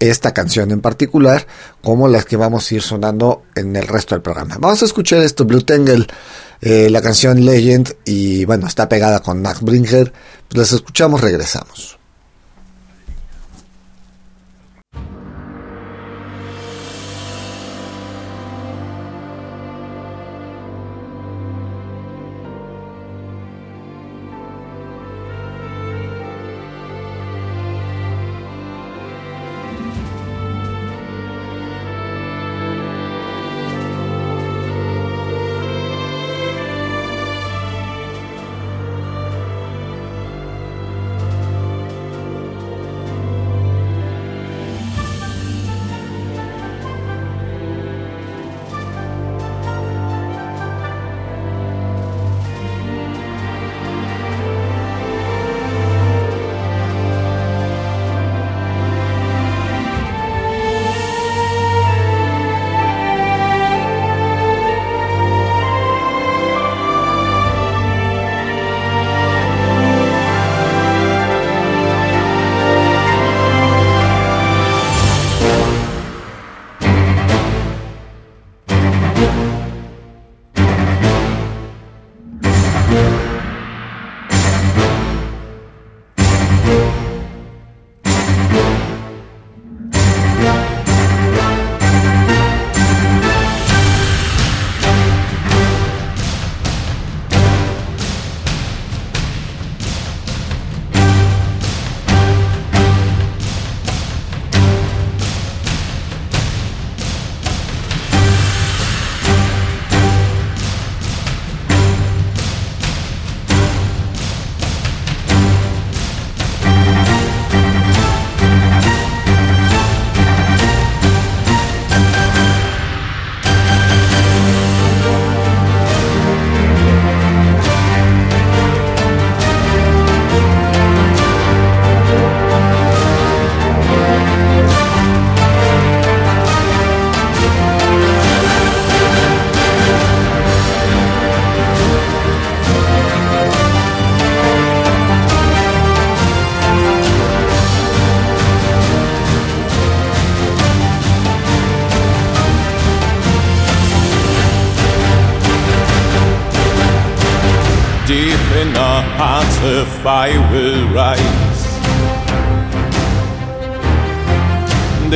esta 0.01 0.35
canción 0.35 0.73
en 0.73 0.81
particular, 0.81 1.47
como 1.83 2.09
las 2.09 2.25
que 2.25 2.37
vamos 2.37 2.71
a 2.71 2.75
ir 2.75 2.83
sonando 2.83 3.45
en 3.55 3.77
el 3.77 3.87
resto 3.87 4.15
del 4.15 4.23
programa. 4.23 4.57
Vamos 4.59 4.83
a 4.83 4.87
escuchar 4.87 5.21
esto, 5.21 5.45
Blue 5.45 5.63
Tangle, 5.63 6.07
eh, 6.61 6.89
la 6.91 7.03
canción 7.03 7.45
Legend, 7.45 7.95
y 8.05 8.45
bueno, 8.47 8.67
está 8.67 8.89
pegada 8.89 9.21
con 9.21 9.41
Max 9.43 9.61
Bringer. 9.61 10.13
Pues 10.49 10.59
las 10.59 10.73
escuchamos, 10.73 11.21
regresamos. 11.21 12.00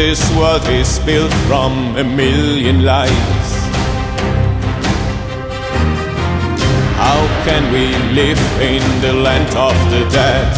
This 0.06 0.20
world 0.36 0.68
is 0.68 0.98
built 0.98 1.32
from 1.48 1.96
a 1.96 2.04
million 2.04 2.84
lies. 2.84 3.48
How 7.00 7.20
can 7.46 7.72
we 7.72 7.86
live 8.12 8.42
in 8.60 8.82
the 9.00 9.14
land 9.14 9.48
of 9.56 9.72
the 9.88 10.04
dead? 10.12 10.48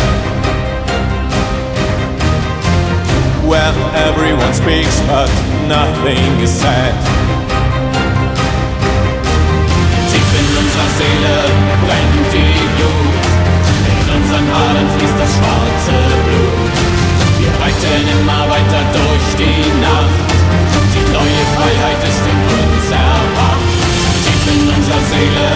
Where 3.46 3.74
everyone 4.08 4.52
speaks 4.52 4.98
but 5.06 5.30
nothing 5.70 6.26
is 6.42 6.50
said. 6.50 6.96
Tief 10.10 10.30
in 10.40 10.46
unserer 10.58 10.90
Seele 10.98 11.38
brennt 11.86 12.32
die 12.34 12.66
Glut. 12.76 13.26
unseren 14.16 14.88
fließt 14.98 15.18
das 15.20 15.32
schwarze 15.36 15.98
Blut. 16.26 16.65
reiten 17.66 18.06
immer 18.18 18.42
weiter 18.48 18.82
durch 18.94 19.28
die 19.42 19.66
Nacht. 19.82 20.26
Die 20.94 21.06
neue 21.12 21.42
Freiheit 21.54 22.00
ist 22.10 22.24
in 22.32 22.40
uns 22.58 22.86
erwacht. 22.90 23.66
Tief 24.22 24.44
in 24.54 24.62
unserer 24.74 25.02
Seele 25.10 25.48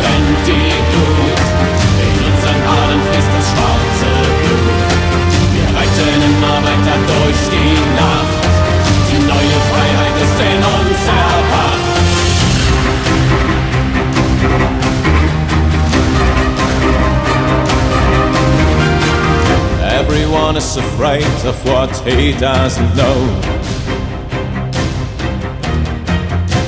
brennt 0.00 0.40
die 0.48 0.72
Glut. 0.90 1.38
In 2.06 2.16
unseren 2.28 2.60
Haaren 2.68 3.00
fließt 3.08 3.32
das 3.36 3.46
schwarze 3.52 4.10
Blut. 4.40 4.80
Wir 5.54 5.68
reiten 5.76 6.20
immer 6.30 6.56
weiter 6.64 6.96
durch 7.12 7.42
die 7.52 7.76
Nacht. 8.00 8.40
Die 9.10 9.20
neue 9.32 9.58
Freiheit 9.70 10.16
ist 10.24 10.38
in 10.50 10.60
uns 10.72 11.02
erwacht. 11.06 11.47
Is 20.58 20.76
afraid 20.76 21.24
of 21.46 21.56
what 21.64 21.94
he 21.98 22.32
doesn't 22.32 22.96
know. 22.96 23.18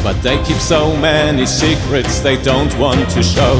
But 0.04 0.22
they 0.22 0.36
keep 0.44 0.58
so 0.58 0.96
many 0.96 1.44
secrets 1.46 2.20
they 2.20 2.40
don't 2.42 2.72
want 2.78 3.10
to 3.10 3.22
show. 3.22 3.56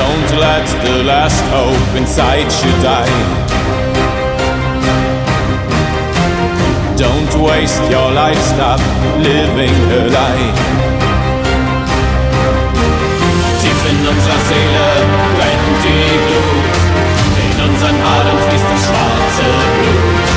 Don't 0.00 0.30
let 0.46 0.66
the 0.86 1.02
last 1.04 1.42
hope 1.56 1.96
inside 2.00 2.50
you 2.62 2.72
die. 2.82 3.14
Don't 6.96 7.32
waste 7.42 7.84
your 7.90 8.10
life, 8.12 8.42
stop 8.54 8.80
living 9.18 9.76
a 9.98 10.00
lie. 10.16 10.50
Tief 13.60 13.80
in 13.90 14.06
unserer 14.06 14.40
Seele 14.48 15.33
die 15.84 16.16
Glut, 16.24 16.64
in 17.44 17.56
unseren 17.68 17.98
Adern 18.00 18.38
fließt 18.48 18.68
das 18.72 18.82
schwarze 18.88 19.46
Blut. 19.76 20.28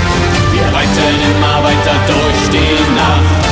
Wir 0.51 0.67
reiten 0.75 1.15
immer 1.31 1.57
weiter 1.63 1.97
durch 2.11 2.41
die 2.51 2.75
Nacht, 2.99 3.43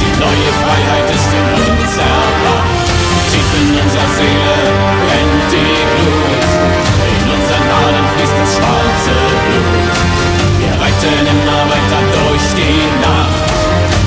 die 0.00 0.12
neue 0.20 0.50
Freiheit 0.60 1.08
ist 1.08 1.30
in 1.32 1.46
uns 1.64 1.92
erwacht. 1.96 2.88
Tief 3.32 3.50
in 3.56 3.70
unserer 3.80 4.10
Seele 4.18 4.56
brennt 5.00 5.48
die 5.54 5.76
Glut, 5.96 6.44
in 7.08 7.24
unseren 7.34 7.68
Adern 7.84 8.06
fließt 8.14 8.36
das 8.36 8.50
schwarze 8.58 9.16
Blut. 9.44 9.96
Wir 10.60 10.72
reiten 10.76 11.24
immer 11.24 11.62
weiter 11.72 12.02
durch 12.20 12.46
die 12.58 12.84
Nacht, 13.00 13.48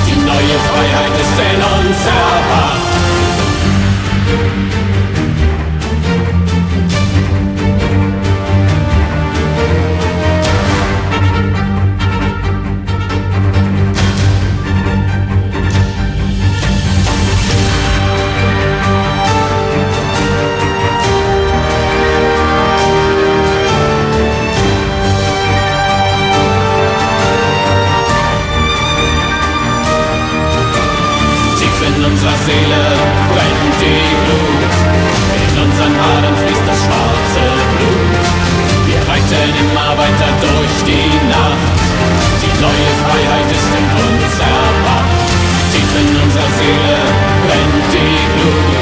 die 0.06 0.18
neue 0.22 0.56
Freiheit 0.70 1.14
ist 1.18 1.36
in 1.50 1.60
uns 1.82 2.00
erwacht. 2.06 2.93
Seele 32.44 32.84
brennt 33.32 33.74
die 33.80 34.04
Glut. 34.20 34.72
In 35.32 35.54
unseren 35.64 35.96
Adern 35.96 36.36
fließt 36.44 36.66
das 36.68 36.76
schwarze 36.84 37.44
Blut. 37.72 38.20
Wir 38.84 39.00
reiten 39.08 39.48
immer 39.64 39.96
weiter 39.96 40.28
durch 40.44 40.76
die 40.84 41.08
Nacht. 41.24 41.72
Die 42.44 42.54
neue 42.60 42.90
Freiheit 43.00 43.48
ist 43.48 43.70
in 43.80 43.88
uns 43.96 44.34
erwacht. 44.44 45.16
Tief 45.72 45.90
in 45.96 46.08
unserer 46.20 46.52
Seele 46.60 46.96
brennt 47.48 47.88
die 47.96 48.20
Glut. 48.36 48.76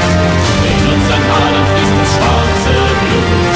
In 0.67 0.83
unseren 0.99 1.27
Adern 1.31 1.67
fließt 1.71 1.97
das 2.03 2.11
schwarze 2.19 2.75
Blut. 2.99 3.55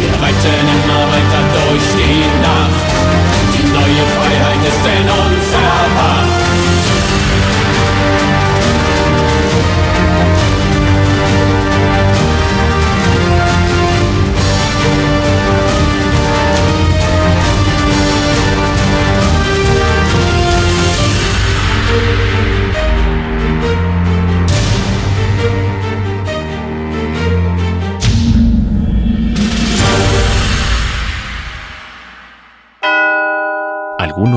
Wir 0.00 0.14
reiten 0.24 0.64
immer 0.72 1.04
weiter 1.12 1.42
durch 1.52 1.86
die 2.00 2.24
Nacht. 2.40 2.80
Die 3.52 3.66
neue 3.76 4.04
Freiheit 4.16 4.62
ist 4.72 4.84
in 4.88 5.04
uns 5.04 5.46
erwacht. 5.52 6.73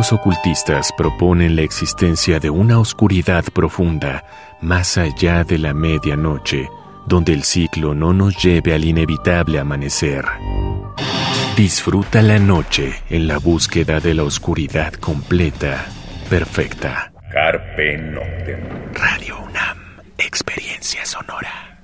Algunos 0.08 0.26
ocultistas 0.26 0.94
proponen 0.94 1.58
la 1.58 1.64
existencia 1.64 2.40
de 2.40 2.50
una 2.50 2.80
oscuridad 2.80 3.44
profunda 3.54 4.24
más 4.62 4.98
allá 4.98 5.44
de 5.44 5.58
la 5.58 5.74
medianoche, 5.74 6.70
donde 7.06 7.34
el 7.34 7.44
ciclo 7.44 7.94
no 7.94 8.14
nos 8.14 8.42
lleve 8.42 8.74
al 8.74 8.86
inevitable 8.86 9.60
amanecer. 9.60 10.24
Disfruta 11.58 12.22
la 12.22 12.40
noche 12.40 12.94
en 13.10 13.28
la 13.28 13.38
búsqueda 13.38 14.00
de 14.00 14.14
la 14.14 14.24
oscuridad 14.24 14.94
completa, 14.94 15.86
perfecta. 16.30 17.12
Carpe 17.30 17.98
Noctem. 17.98 18.94
Radio 18.94 19.40
UNAM, 19.40 19.78
experiencia 20.18 21.06
sonora. 21.06 21.82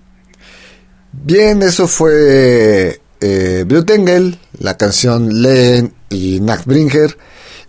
Bien, 1.12 1.62
eso 1.62 1.90
fue 1.90 3.02
eh, 3.20 3.64
Blutengel, 3.68 4.38
la 4.60 4.78
canción 4.78 5.42
Len 5.42 5.94
y 6.10 6.40
Nachtbringer. 6.40 7.18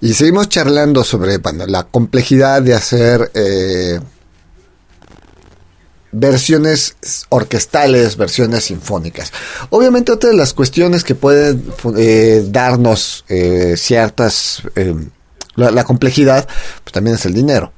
Y 0.00 0.14
seguimos 0.14 0.48
charlando 0.48 1.02
sobre 1.04 1.38
la 1.66 1.84
complejidad 1.84 2.62
de 2.62 2.74
hacer 2.74 3.30
eh, 3.34 4.00
versiones 6.12 6.96
orquestales, 7.30 8.16
versiones 8.16 8.64
sinfónicas. 8.64 9.32
Obviamente 9.70 10.12
otra 10.12 10.30
de 10.30 10.36
las 10.36 10.52
cuestiones 10.52 11.04
que 11.04 11.14
pueden 11.14 11.64
eh, 11.96 12.44
darnos 12.48 13.24
eh, 13.28 13.74
ciertas... 13.76 14.62
eh, 14.76 14.94
la, 15.56 15.70
la 15.70 15.84
complejidad, 15.84 16.48
pues 16.82 16.92
también 16.92 17.16
es 17.16 17.24
el 17.26 17.32
dinero. 17.32 17.72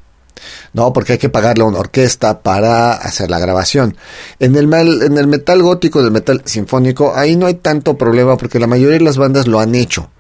¿no? 0.73 0.93
Porque 0.93 1.13
hay 1.15 1.19
que 1.19 1.29
pagarle 1.29 1.65
a 1.65 1.67
una 1.67 1.79
orquesta 1.79 2.41
para 2.43 2.93
hacer 2.93 3.31
la 3.31 3.39
grabación. 3.39 3.97
En 4.39 4.57
el, 4.57 4.67
mal- 4.67 5.03
en 5.03 5.17
el 5.19 5.27
metal 5.27 5.63
gótico, 5.63 6.03
del 6.03 6.11
metal 6.11 6.43
sinfónico, 6.45 7.15
ahí 7.15 7.37
no 7.37 7.47
hay 7.47 7.55
tanto 7.55 7.97
problema 7.97 8.37
porque 8.37 8.59
la 8.59 8.67
mayoría 8.67 8.99
de 8.99 9.05
las 9.05 9.17
bandas 9.17 9.47
lo 9.47 9.61
han 9.61 9.75
hecho. 9.75 10.11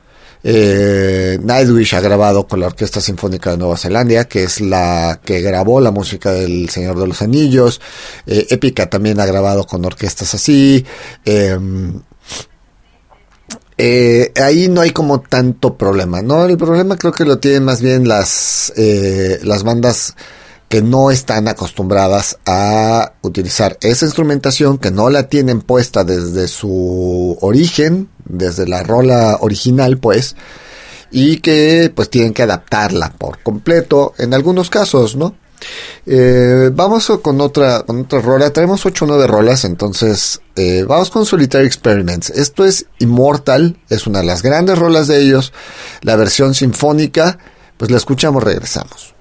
Eh, 0.49 1.41
Nightwish 1.43 1.97
ha 1.97 2.01
grabado 2.01 2.47
con 2.47 2.61
la 2.61 2.69
Orquesta 2.69 3.01
Sinfónica 3.01 3.51
de 3.51 3.57
Nueva 3.57 3.77
Zelanda, 3.77 4.27
que 4.27 4.45
es 4.45 4.61
la 4.61 5.21
que 5.25 5.41
grabó 5.41 5.81
la 5.81 5.91
música 5.91 6.31
del 6.31 6.71
Señor 6.71 7.01
de 7.01 7.09
los 7.09 7.21
Anillos. 7.21 7.81
Eh, 8.29 8.47
Epica 8.51 8.89
también 8.89 9.19
ha 9.19 9.27
grabado 9.27 9.67
con 9.67 9.85
orquestas 9.85 10.35
así. 10.35 10.87
Em, 11.25 12.01
eh, 13.77 14.33
ahí 14.41 14.69
no 14.69 14.83
hay 14.83 14.91
como 14.93 15.21
tanto 15.21 15.77
problema, 15.77 16.23
¿no? 16.23 16.45
El 16.45 16.57
problema 16.57 16.97
creo 16.97 17.13
que 17.13 17.25
lo 17.25 17.41
tienen 17.41 17.65
más 17.65 17.83
bien 17.83 18.07
las, 18.07 18.73
eh, 18.77 19.41
las 19.43 19.65
bandas 19.65 20.15
que 20.69 20.81
no 20.81 21.11
están 21.11 21.49
acostumbradas 21.49 22.39
a 22.47 23.15
utilizar 23.23 23.79
esa 23.81 24.05
instrumentación, 24.05 24.79
que 24.79 24.93
no 24.93 25.11
la 25.11 25.29
tienen 25.29 25.61
puesta 25.61 26.05
desde 26.05 26.47
su 26.47 27.37
origen, 27.41 28.09
desde 28.29 28.66
la 28.66 28.83
rola 28.83 29.39
original, 29.41 29.99
pues, 29.99 30.37
y 31.11 31.39
que 31.39 31.93
pues 31.95 32.11
tienen 32.11 32.35
que 32.35 32.43
adaptarla 32.43 33.12
por 33.12 33.43
completo 33.43 34.14
en 34.18 34.35
algunos 34.35 34.70
casos, 34.70 35.16
¿no? 35.16 35.35
Eh, 36.05 36.70
vamos 36.72 37.11
con 37.22 37.41
otra, 37.41 37.83
con 37.83 38.01
otra 38.01 38.20
rola. 38.20 38.53
Traemos 38.53 38.85
8 38.85 39.05
o 39.05 39.09
9 39.09 39.27
rolas, 39.27 39.64
entonces 39.64 40.41
eh, 40.55 40.85
vamos 40.87 41.11
con 41.11 41.27
Solitary 41.27 41.66
Experiments. 41.66 42.31
Esto 42.31 42.64
es 42.64 42.87
Immortal, 42.99 43.79
es 43.89 44.07
una 44.07 44.20
de 44.20 44.27
las 44.27 44.43
grandes 44.43 44.79
rolas 44.79 45.09
de 45.09 45.20
ellos. 45.20 45.53
La 46.03 46.16
versión 46.16 46.55
sinfónica, 46.55 47.39
pues 47.77 47.91
la 47.91 47.97
escuchamos, 47.97 48.43
regresamos. 48.43 49.14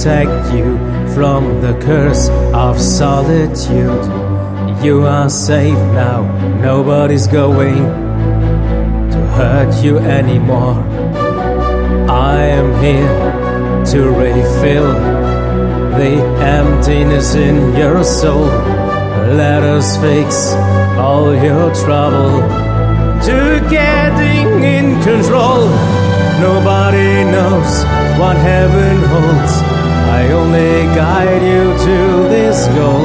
Protect 0.00 0.54
you 0.54 0.78
from 1.14 1.60
the 1.60 1.78
curse 1.82 2.30
of 2.54 2.80
solitude. 2.80 4.02
You 4.82 5.02
are 5.02 5.28
safe 5.28 5.76
now, 5.92 6.22
nobody's 6.62 7.26
going 7.26 7.84
to 9.10 9.20
hurt 9.36 9.84
you 9.84 9.98
anymore. 9.98 10.82
I 12.08 12.36
am 12.44 12.82
here 12.82 13.84
to 13.92 14.08
refill 14.08 14.90
the 15.98 16.14
emptiness 16.40 17.34
in 17.34 17.76
your 17.76 18.02
soul. 18.02 18.46
Let 19.36 19.62
us 19.62 19.98
fix 19.98 20.54
all 20.96 21.34
your 21.34 21.74
trouble 21.74 22.40
to 23.26 23.68
getting 23.68 24.64
in 24.64 25.02
control. 25.02 25.68
Nobody 26.40 27.24
knows 27.30 27.84
what 28.18 28.38
heaven 28.38 28.96
holds. 29.10 29.79
I 30.18 30.32
only 30.32 30.84
guide 30.94 31.42
you 31.42 31.64
to 31.86 31.98
this 32.28 32.66
goal. 32.78 33.04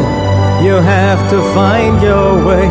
You 0.66 0.76
have 0.82 1.22
to 1.30 1.39
find 1.53 2.01
your 2.01 2.43
way, 2.45 2.68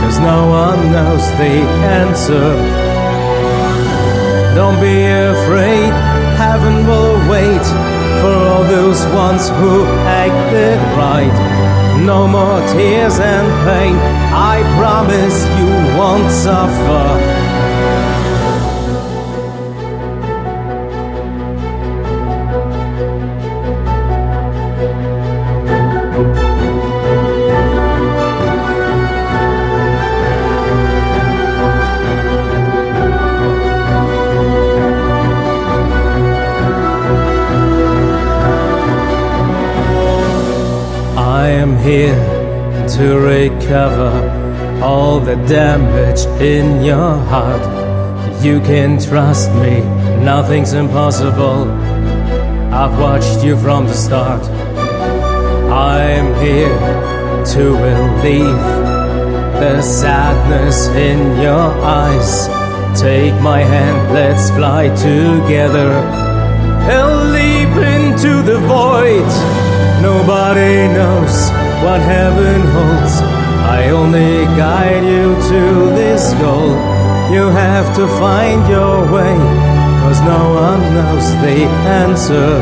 cause 0.00 0.18
no 0.18 0.38
one 0.64 0.80
knows 0.92 1.24
the 1.40 1.54
answer. 2.00 2.48
Don't 4.54 4.78
be 4.80 4.98
afraid, 5.34 5.92
heaven 6.36 6.86
will 6.86 7.16
wait 7.30 7.64
for 8.20 8.34
all 8.50 8.64
those 8.64 9.00
ones 9.06 9.48
who 9.48 9.84
acted 10.24 10.78
right. 10.96 11.36
No 12.04 12.28
more 12.28 12.60
tears 12.72 13.18
and 13.18 13.48
pain, 13.66 13.96
I 14.54 14.56
promise 14.78 15.38
you 15.58 15.70
won't 15.98 16.30
suffer. 16.30 17.41
Recover 43.72 44.82
all 44.84 45.18
the 45.18 45.36
damage 45.48 46.26
in 46.42 46.84
your 46.84 47.16
heart. 47.32 47.64
You 48.44 48.60
can 48.60 49.00
trust 49.00 49.50
me, 49.62 49.80
nothing's 50.22 50.74
impossible. 50.74 51.70
I've 52.80 52.98
watched 52.98 53.42
you 53.42 53.56
from 53.56 53.86
the 53.86 53.94
start. 53.94 54.42
I'm 55.72 56.34
here 56.44 56.78
to 57.54 57.62
relieve 57.88 58.66
the 59.62 59.80
sadness 59.80 60.88
in 60.88 61.40
your 61.40 61.68
eyes. 62.00 62.48
Take 63.00 63.34
my 63.40 63.60
hand, 63.60 64.12
let's 64.12 64.50
fly 64.50 64.88
together. 64.88 65.92
And 66.96 67.32
leap 67.32 67.74
into 67.96 68.42
the 68.42 68.58
void. 68.74 69.30
Nobody 70.02 70.92
knows 70.92 71.36
what 71.84 72.00
heaven 72.00 72.60
holds. 72.74 73.41
I 73.64 73.90
only 73.90 74.44
guide 74.56 75.04
you 75.04 75.34
to 75.50 75.62
this 75.94 76.32
goal. 76.34 76.70
You 77.32 77.48
have 77.48 77.94
to 77.96 78.06
find 78.18 78.68
your 78.68 79.00
way, 79.10 79.36
cause 80.02 80.20
no 80.20 80.42
one 80.66 80.82
knows 80.94 81.26
the 81.44 81.64
answer. 82.04 82.52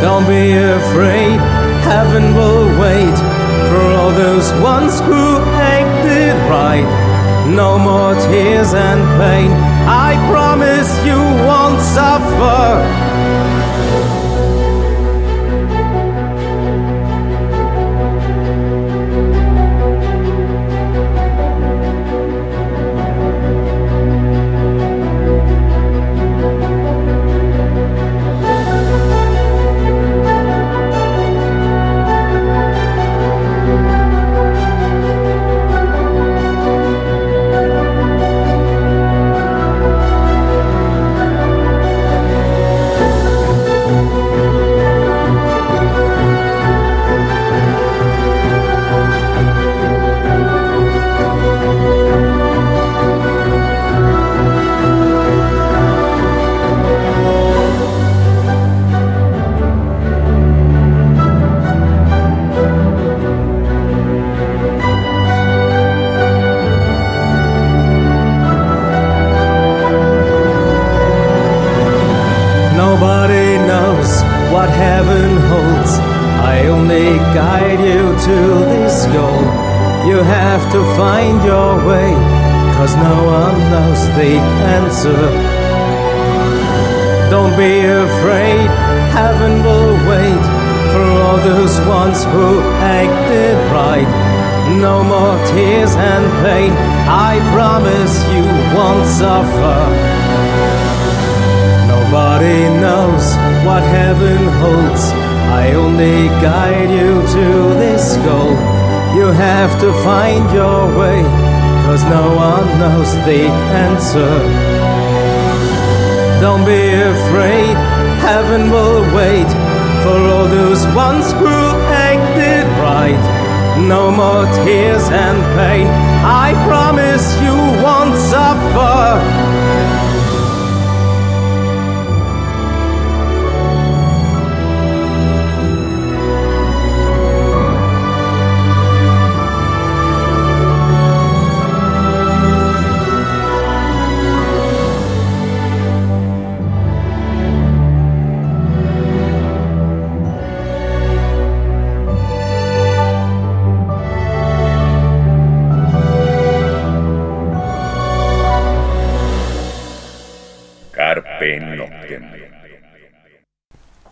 Don't 0.00 0.26
be 0.26 0.56
afraid, 0.56 1.38
heaven 1.84 2.34
will 2.34 2.66
wait 2.80 3.16
for 3.68 3.82
all 3.98 4.12
those 4.12 4.48
ones 4.62 5.00
who 5.00 5.38
acted 5.76 6.34
right. 6.48 6.88
No 7.46 7.78
more 7.78 8.14
tears 8.14 8.72
and 8.72 9.00
pain, 9.20 9.50
I 9.86 10.14
promise 10.30 10.90
you 11.04 11.20
won't 11.46 11.80
suffer. 11.80 13.09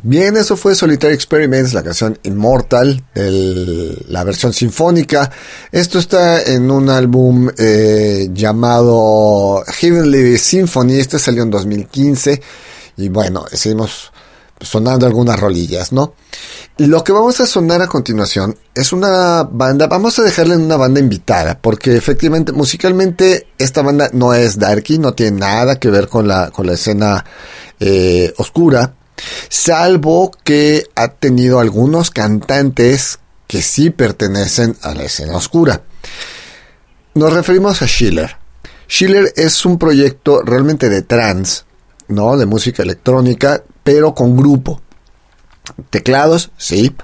Bien, 0.09 0.39
eso 0.39 0.57
fue 0.57 0.75
Solitary 0.75 1.13
Experiments, 1.13 1.75
la 1.75 1.83
canción 1.83 2.19
Immortal, 2.23 3.05
la 3.13 4.25
versión 4.25 4.55
sinfónica. 4.55 5.31
Esto 5.71 5.99
está 5.99 6.41
en 6.45 6.71
un 6.71 6.89
álbum 6.89 7.51
eh, 7.59 8.31
llamado 8.33 9.63
Heavenly 9.67 10.39
Symphony, 10.39 10.95
este 10.95 11.19
salió 11.19 11.43
en 11.43 11.51
2015. 11.51 12.41
Y 12.97 13.11
bueno, 13.11 13.45
seguimos 13.53 14.11
sonando 14.59 15.05
algunas 15.05 15.39
rolillas, 15.39 15.93
¿no? 15.93 16.15
Lo 16.79 17.05
que 17.05 17.13
vamos 17.13 17.39
a 17.41 17.47
sonar 17.47 17.83
a 17.83 17.87
continuación 17.87 18.57
es 18.75 18.95
una 18.95 19.43
banda, 19.43 19.89
vamos 19.89 20.19
a 20.19 20.23
dejarle 20.23 20.55
en 20.55 20.63
una 20.63 20.79
banda 20.79 21.01
invitada, 21.01 21.61
porque 21.61 21.95
efectivamente 21.95 22.53
musicalmente 22.53 23.49
esta 23.59 23.83
banda 23.83 24.09
no 24.15 24.33
es 24.33 24.59
darky, 24.59 24.99
no 24.99 25.13
tiene 25.13 25.39
nada 25.39 25.79
que 25.79 25.91
ver 25.91 26.09
con 26.09 26.27
la, 26.27 26.51
con 26.51 26.67
la 26.67 26.73
escena 26.73 27.27
eh, 27.79 28.33
oscura, 28.39 28.95
salvo 29.49 30.31
que 30.45 30.85
ha 30.95 31.09
tenido 31.09 31.61
algunos 31.61 32.11
cantantes 32.11 33.19
que 33.47 33.63
sí 33.63 33.91
pertenecen 33.91 34.77
a 34.83 34.95
la 34.95 35.05
escena 35.05 35.37
oscura. 35.37 35.83
Nos 37.15 37.33
referimos 37.33 37.83
a 37.83 37.87
Schiller. 37.87 38.37
Schiller 38.89 39.33
es 39.37 39.65
un 39.65 39.79
proyecto 39.79 40.43
realmente 40.43 40.89
de 40.89 41.03
trance, 41.03 41.63
¿no? 42.09 42.37
De 42.37 42.47
música 42.47 42.83
electrónica, 42.83 43.63
pero 43.83 44.15
con 44.15 44.37
grupo. 44.37 44.81
Teclados, 45.91 46.51
sí. 46.57 46.95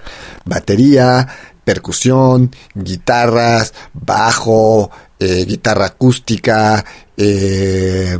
Batería, 0.44 1.28
percusión, 1.64 2.54
guitarras, 2.74 3.72
bajo, 3.92 4.90
eh, 5.18 5.44
guitarra 5.46 5.86
acústica, 5.86 6.84
eh, 7.16 8.18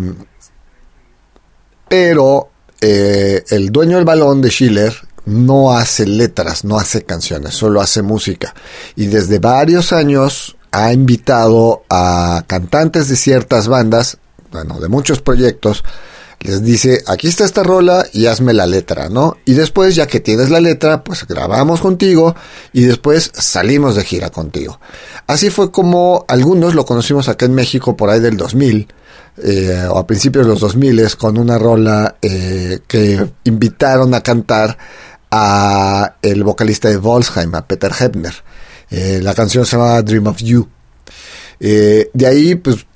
pero 1.89 2.51
eh, 2.87 3.45
el 3.49 3.71
dueño 3.71 3.97
del 3.97 4.05
balón 4.05 4.43
de 4.43 4.51
Schiller 4.51 4.95
no 5.25 5.73
hace 5.73 6.07
letras, 6.07 6.65
no 6.65 6.77
hace 6.77 7.03
canciones, 7.03 7.55
solo 7.55 7.81
hace 7.81 8.03
música. 8.03 8.55
Y 8.95 9.07
desde 9.07 9.39
varios 9.39 9.95
años 9.95 10.57
ha 10.71 10.93
invitado 10.93 11.85
a 11.89 12.45
cantantes 12.47 13.09
de 13.09 13.17
ciertas 13.17 13.69
bandas, 13.69 14.19
bueno, 14.53 14.81
de 14.81 14.89
muchos 14.89 15.23
proyectos, 15.23 15.83
les 16.41 16.63
dice, 16.63 17.03
aquí 17.07 17.29
está 17.29 17.47
esta 17.47 17.63
rola 17.63 18.05
y 18.13 18.27
hazme 18.27 18.53
la 18.53 18.67
letra, 18.67 19.09
¿no? 19.09 19.39
Y 19.47 19.55
después, 19.55 19.95
ya 19.97 20.07
que 20.07 20.21
tienes 20.21 20.51
la 20.51 20.61
letra, 20.61 21.03
pues 21.03 21.27
grabamos 21.27 21.81
contigo 21.81 22.37
y 22.75 22.83
después 22.83 23.33
salimos 23.33 23.97
de 23.97 24.05
gira 24.05 24.29
contigo. 24.29 24.79
Así 25.27 25.49
fue 25.49 25.71
como 25.71 26.27
algunos 26.29 26.75
lo 26.75 26.85
conocimos 26.85 27.31
acá 27.31 27.47
en 27.47 27.55
México 27.55 27.97
por 27.97 28.11
ahí 28.11 28.21
del 28.21 28.37
2000, 28.37 28.89
eh, 29.37 29.87
o 29.91 29.99
a 29.99 30.07
principios 30.07 30.47
de 30.47 30.53
los 30.53 30.61
2000, 30.61 31.17
con 31.17 31.39
una 31.39 31.59
rola 31.59 32.17
eh, 32.23 32.81
que 32.87 33.29
invitaron 33.45 34.15
a 34.15 34.23
cantar 34.23 34.77
a 35.31 36.17
el 36.23 36.45
vocalista 36.45 36.89
de 36.89 36.97
Volsheim, 36.97 37.55
a 37.55 37.67
Peter 37.67 37.91
Hebner. 37.99 38.35
Eh, 38.91 39.21
la 39.23 39.35
canción 39.35 39.67
se 39.67 39.77
llama 39.77 40.01
Dream 40.03 40.27
of 40.29 40.39
You. 40.39 40.69
de 41.59 42.27
ahí, 42.27 42.55
pues, 42.55 42.87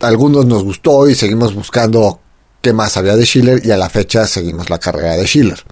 algunos 0.00 0.46
nos 0.46 0.64
gustó 0.64 1.08
y 1.08 1.14
seguimos 1.14 1.54
buscando 1.54 2.20
qué 2.62 2.72
más 2.72 2.96
había 2.96 3.16
de 3.16 3.26
Schiller 3.26 3.60
y 3.64 3.70
a 3.70 3.76
la 3.76 3.90
fecha 3.90 4.26
seguimos 4.26 4.70
la 4.70 4.78
carrera 4.78 5.16
de 5.16 5.26
Schiller. 5.26 5.62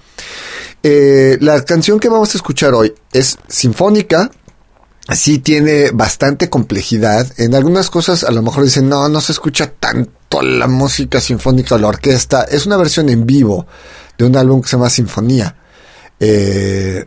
La 1.41 1.65
canción 1.65 1.99
que 1.99 2.09
vamos 2.09 2.35
a 2.35 2.39
escuchar 2.39 2.75
hoy 2.75 2.93
es 3.13 3.39
sinfónica, 3.49 4.31
sí 5.15 5.39
tiene 5.39 5.91
bastante 5.93 6.51
complejidad. 6.51 7.27
En 7.37 7.55
algunas 7.55 7.91
cosas 7.91 8.25
a 8.25 8.31
lo 8.31 8.43
mejor 8.43 8.65
dicen, 8.65 8.89
no, 8.89 9.09
no 9.09 9.21
se 9.21 9.33
escucha 9.33 9.73
tanto 9.73 10.43
la 10.43 10.67
música 10.67 11.21
sinfónica 11.21 11.77
o 11.77 11.79
la 11.79 11.89
orquesta. 11.89 12.45
Es 12.45 12.67
una 12.67 12.77
versión 12.77 13.09
en 13.09 13.27
vivo 13.27 13.67
de 14.19 14.25
un 14.25 14.37
álbum 14.37 14.61
que 14.63 14.69
se 14.69 14.77
llama 14.77 14.91
Sinfonía. 14.91 15.57
Eh, 16.19 17.07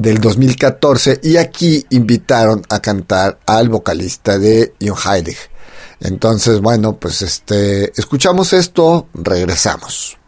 del 0.00 0.18
2014 0.18 1.20
y 1.22 1.36
aquí 1.36 1.84
invitaron 1.90 2.62
a 2.70 2.80
cantar 2.80 3.38
al 3.46 3.68
vocalista 3.68 4.38
de 4.38 4.74
Jon 4.80 4.96
Heilig. 4.96 5.36
Entonces, 6.00 6.60
bueno, 6.60 6.96
pues 6.96 7.20
este, 7.20 7.92
escuchamos 8.00 8.54
esto, 8.54 9.08
regresamos. 9.12 10.19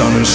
sun 0.00 0.22
is 0.22 0.29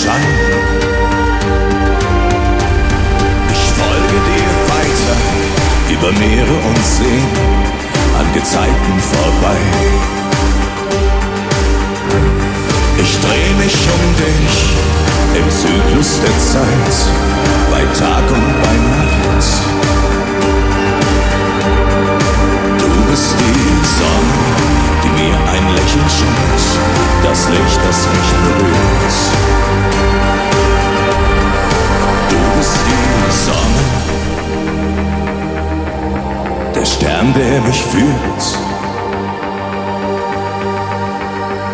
an, 37.26 37.34
der 37.34 37.62
mich 37.62 37.82
führt. 37.84 38.60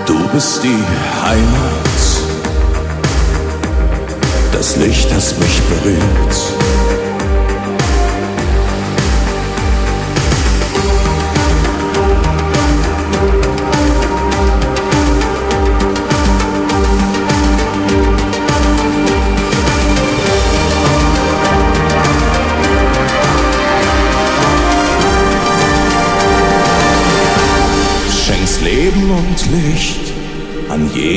Du 0.06 0.28
bist 0.34 0.64
die 0.64 0.84
Heimat, 1.24 1.92
das 4.52 4.76
Licht, 4.78 5.12
das 5.12 5.38
mich 5.38 5.62
berührt. 5.64 6.91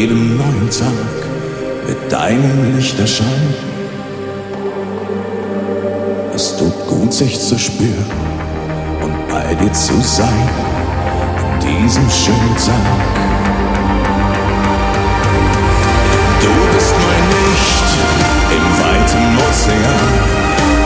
Jedem 0.04 0.36
neuen 0.36 0.70
Tag 0.70 1.18
mit 1.86 2.12
deinem 2.12 2.76
Licht 2.76 2.98
erscheinen. 2.98 3.54
Es 6.34 6.56
tut 6.56 6.86
gut, 6.86 7.12
sich 7.12 7.38
zu 7.40 7.58
spüren 7.58 8.10
und 9.02 9.28
bei 9.28 9.54
dir 9.54 9.72
zu 9.72 9.94
sein 10.00 10.48
an 11.38 11.60
diesem 11.60 12.08
schönen 12.10 12.56
Tag. 12.56 13.14
Du 16.40 16.74
bist 16.74 16.94
mein 17.04 17.24
Licht 17.36 17.88
im 18.56 18.66
weiten 18.82 19.38
Ozean, 19.46 20.12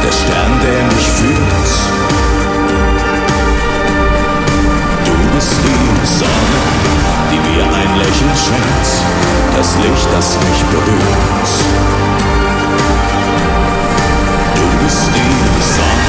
der 0.05 0.13
Stern, 0.13 0.61
der 0.63 0.83
mich 0.95 1.09
führt. 1.09 1.69
Du 5.05 5.35
bist 5.35 5.57
die 5.65 6.07
Sonne, 6.07 6.68
Lächeln 7.99 8.31
schenkt, 8.37 9.57
das 9.57 9.77
Licht, 9.79 10.09
das 10.13 10.39
mich 10.39 10.65
berührt. 10.71 11.49
Du 14.55 14.85
bist 14.85 15.11
die 15.15 15.63
Sonne. 15.63 16.08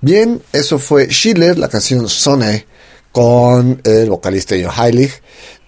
Bien, 0.00 0.40
eso 0.52 0.78
fue 0.78 1.08
Schiller, 1.10 1.58
la 1.58 1.68
canción 1.68 2.08
Sonne, 2.08 2.66
con 3.12 3.80
el 3.82 4.10
vocalista 4.10 4.54
John 4.60 4.72
Heilig. 4.72 5.10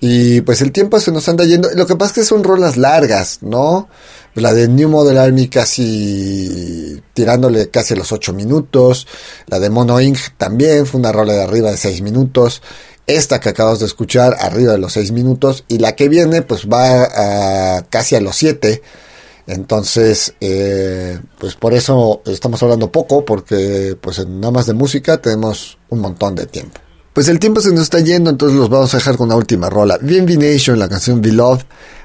Y 0.01 0.43
pues 0.43 0.63
el 0.63 0.71
tiempo 0.71 1.01
se 1.01 1.11
nos 1.11 1.29
anda 1.29 1.45
yendo. 1.45 1.71
Lo 1.75 1.87
que 1.87 1.97
pasa 1.97 2.11
es 2.11 2.15
que 2.15 2.25
son 2.25 2.45
rolas 2.45 2.77
largas, 2.77 3.39
¿no? 3.41 3.89
La 4.35 4.55
de 4.55 4.69
New 4.69 4.89
Model 4.89 5.19
Army 5.19 5.49
casi 5.49 7.03
tirándole 7.15 7.71
casi 7.71 7.97
los 7.97 8.13
8 8.13 8.33
minutos. 8.33 9.09
La 9.47 9.59
de 9.59 9.71
Mono 9.71 10.01
Inc. 10.01 10.19
también 10.37 10.87
fue 10.87 11.01
una 11.01 11.11
rola 11.11 11.33
de 11.33 11.43
arriba 11.43 11.71
de 11.71 11.77
6 11.77 12.03
minutos. 12.03 12.63
Esta 13.07 13.41
que 13.41 13.49
acabamos 13.49 13.81
de 13.81 13.87
escuchar 13.87 14.37
arriba 14.39 14.73
de 14.73 14.79
los 14.79 14.93
6 14.93 15.11
minutos. 15.13 15.65
Y 15.67 15.79
la 15.79 15.97
que 15.97 16.09
viene 16.09 16.43
pues 16.43 16.69
va 16.69 17.79
a 17.79 17.83
casi 17.89 18.15
a 18.15 18.21
los 18.21 18.37
7. 18.37 18.83
Entonces, 19.49 20.35
eh, 20.43 21.19
pues 21.39 21.55
por 21.55 21.73
eso 21.73 22.21
estamos 22.27 22.63
hablando 22.63 22.93
poco, 22.93 23.25
porque 23.25 23.97
pues 23.99 24.25
nada 24.29 24.51
más 24.51 24.67
de 24.67 24.75
música 24.75 25.17
tenemos 25.17 25.79
un 25.89 26.01
montón 26.01 26.35
de 26.35 26.45
tiempo. 26.45 26.79
Pues 27.15 27.29
el 27.29 27.39
tiempo 27.39 27.63
se 27.63 27.71
nos 27.73 27.85
está 27.85 27.99
yendo, 28.01 28.29
entonces 28.29 28.59
los 28.59 28.69
vamos 28.69 28.93
a 28.93 28.99
dejar 28.99 29.17
con 29.17 29.31
la 29.31 29.37
última 29.37 29.71
rola. 29.71 29.99
Nation, 30.03 30.79
la 30.79 30.89
canción 30.91 31.23
Beloved. 31.23 31.63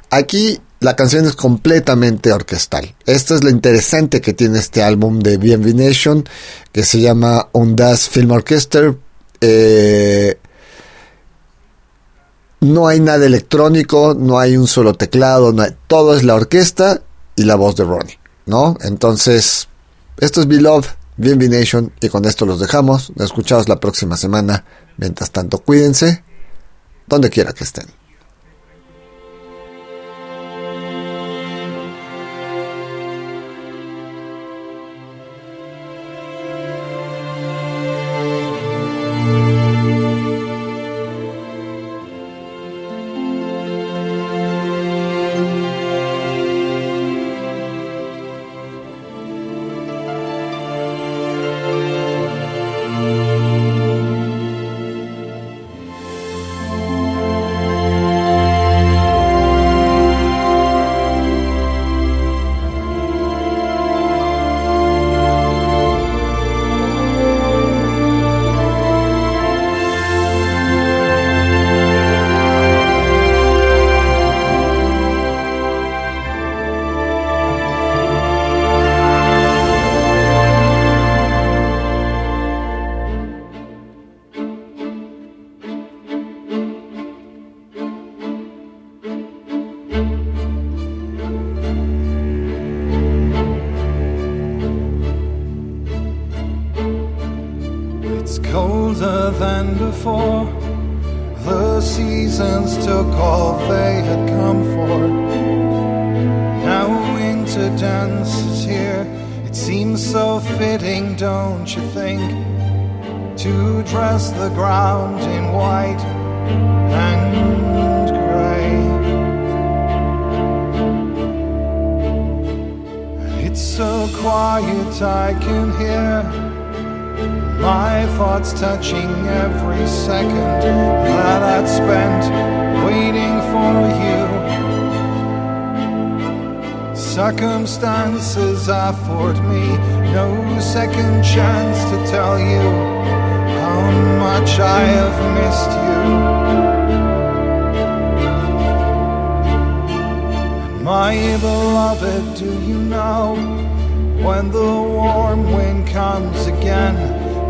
Aquí 0.10 0.58
la 0.80 0.96
canción 0.96 1.26
es 1.26 1.34
completamente 1.36 2.32
orquestal. 2.32 2.96
Esto 3.06 3.36
es 3.36 3.44
lo 3.44 3.50
interesante 3.50 4.22
que 4.22 4.34
tiene 4.34 4.60
este 4.60 4.82
álbum 4.82 5.20
de 5.20 5.38
Nation, 5.38 6.24
que 6.72 6.86
se 6.86 7.02
llama 7.02 7.50
Undas 7.52 8.08
Film 8.08 8.32
Orchestra. 8.32 8.96
Eh, 9.42 10.38
no 12.62 12.88
hay 12.88 13.02
nada 13.02 13.26
electrónico, 13.26 14.16
no 14.18 14.40
hay 14.40 14.56
un 14.56 14.68
solo 14.68 14.94
teclado, 14.94 15.52
no 15.52 15.64
hay- 15.64 15.76
todo 15.88 16.16
es 16.16 16.24
la 16.24 16.36
orquesta 16.36 17.02
y 17.36 17.44
la 17.44 17.56
voz 17.56 17.76
de 17.76 17.84
Ronnie, 17.84 18.20
¿no? 18.46 18.78
Entonces, 18.82 19.68
esto 20.18 20.42
es 20.42 20.48
Beloved, 20.48 20.88
BNB 21.18 21.50
Nation, 21.50 21.92
y 22.02 22.10
con 22.10 22.26
esto 22.26 22.46
los 22.46 22.60
dejamos. 22.60 23.12
Nos 23.16 23.26
escuchamos 23.26 23.70
la 23.70 23.80
próxima 23.80 24.18
semana. 24.18 24.66
Mientras 24.98 25.32
tanto, 25.32 25.60
cuídense, 25.60 26.24
donde 27.08 27.30
quiera 27.30 27.54
que 27.54 27.64
estén. 27.64 27.88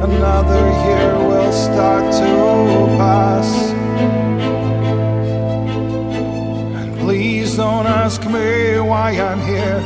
Another 0.04 0.64
year 0.86 1.16
will 1.30 1.54
start 1.54 2.12
to 2.12 2.32
pass. 2.97 3.49
And 6.76 6.93
please 6.99 7.56
don't 7.56 7.86
ask 7.86 8.22
me 8.26 8.82
why 8.82 9.12
I'm 9.12 9.39
here. 9.39 9.82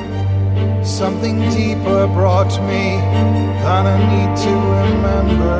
Something 0.84 1.38
deeper 1.52 2.08
brought 2.08 2.52
me 2.64 2.98
than 3.62 3.86
I 3.96 3.98
need 4.14 4.32
to 4.46 4.54
remember. 4.80 5.60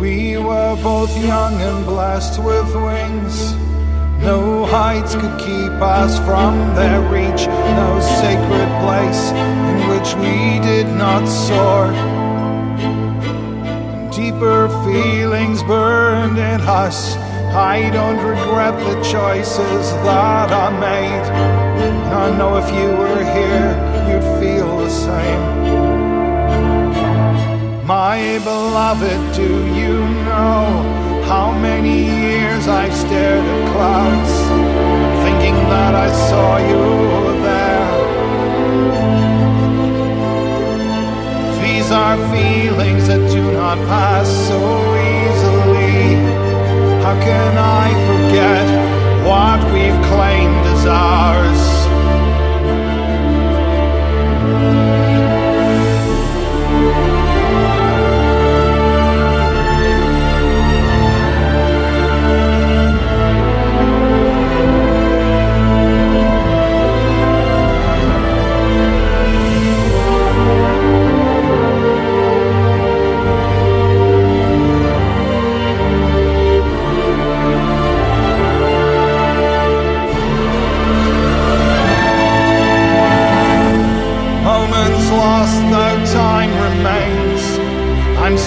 We 0.00 0.36
were 0.36 0.74
both 0.82 1.16
young 1.24 1.54
and 1.60 1.86
blessed 1.86 2.42
with 2.42 2.74
wings. 2.74 3.69
No 4.22 4.66
heights 4.66 5.14
could 5.14 5.38
keep 5.38 5.72
us 5.80 6.18
from 6.26 6.74
their 6.74 7.00
reach, 7.00 7.46
no 7.46 8.00
sacred 8.20 8.68
place 8.84 9.32
in 9.70 9.88
which 9.88 10.14
we 10.16 10.60
did 10.60 10.86
not 10.86 11.26
soar. 11.26 11.88
Deeper 14.12 14.68
feelings 14.84 15.62
burned 15.62 16.36
in 16.36 16.60
us. 16.60 17.16
I 17.52 17.88
don't 17.90 18.18
regret 18.18 18.74
the 18.84 19.02
choices 19.02 19.92
that 20.04 20.52
I 20.52 20.70
made. 20.78 21.26
And 21.82 22.14
I 22.14 22.36
know 22.36 22.58
if 22.58 22.68
you 22.68 22.90
were 23.00 23.24
here, 23.24 23.72
you'd 24.06 24.28
feel 24.38 24.78
the 24.78 24.90
same. 24.90 25.70
My 27.86 28.38
beloved, 28.44 29.34
do 29.34 29.66
you 29.74 29.98
know? 30.26 31.09
How 31.30 31.52
many 31.52 32.06
years 32.06 32.66
I've 32.66 32.92
stared 32.92 33.44
at 33.44 33.62
clouds, 33.72 34.34
thinking 35.22 35.54
that 35.70 35.94
I 35.94 36.08
saw 36.28 36.56
you 36.70 36.84
there. 37.46 37.90
These 41.62 41.92
are 41.92 42.16
feelings 42.34 43.06
that 43.06 43.22
do 43.30 43.44
not 43.52 43.78
pass 43.86 44.26
so 44.48 44.58
easily. 45.14 46.16
How 47.04 47.14
can 47.22 47.52
I 47.56 47.88
forget 48.08 48.66
what 49.24 49.60
we've 49.72 50.00
claimed 50.10 50.66
as 50.74 50.84
ours? 50.84 51.69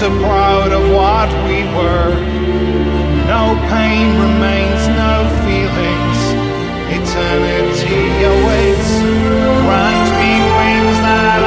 So 0.03 0.09
proud 0.19 0.69
of 0.73 0.83
what 0.91 1.29
we 1.47 1.63
were. 1.77 2.11
No 3.33 3.55
pain 3.71 4.07
remains, 4.19 4.81
no 4.99 5.13
feelings. 5.47 6.19
Eternity 6.99 8.03
awaits. 8.33 8.91
Grant 9.63 10.09
me 10.19 10.33
wings 10.59 10.97
that 11.07 11.42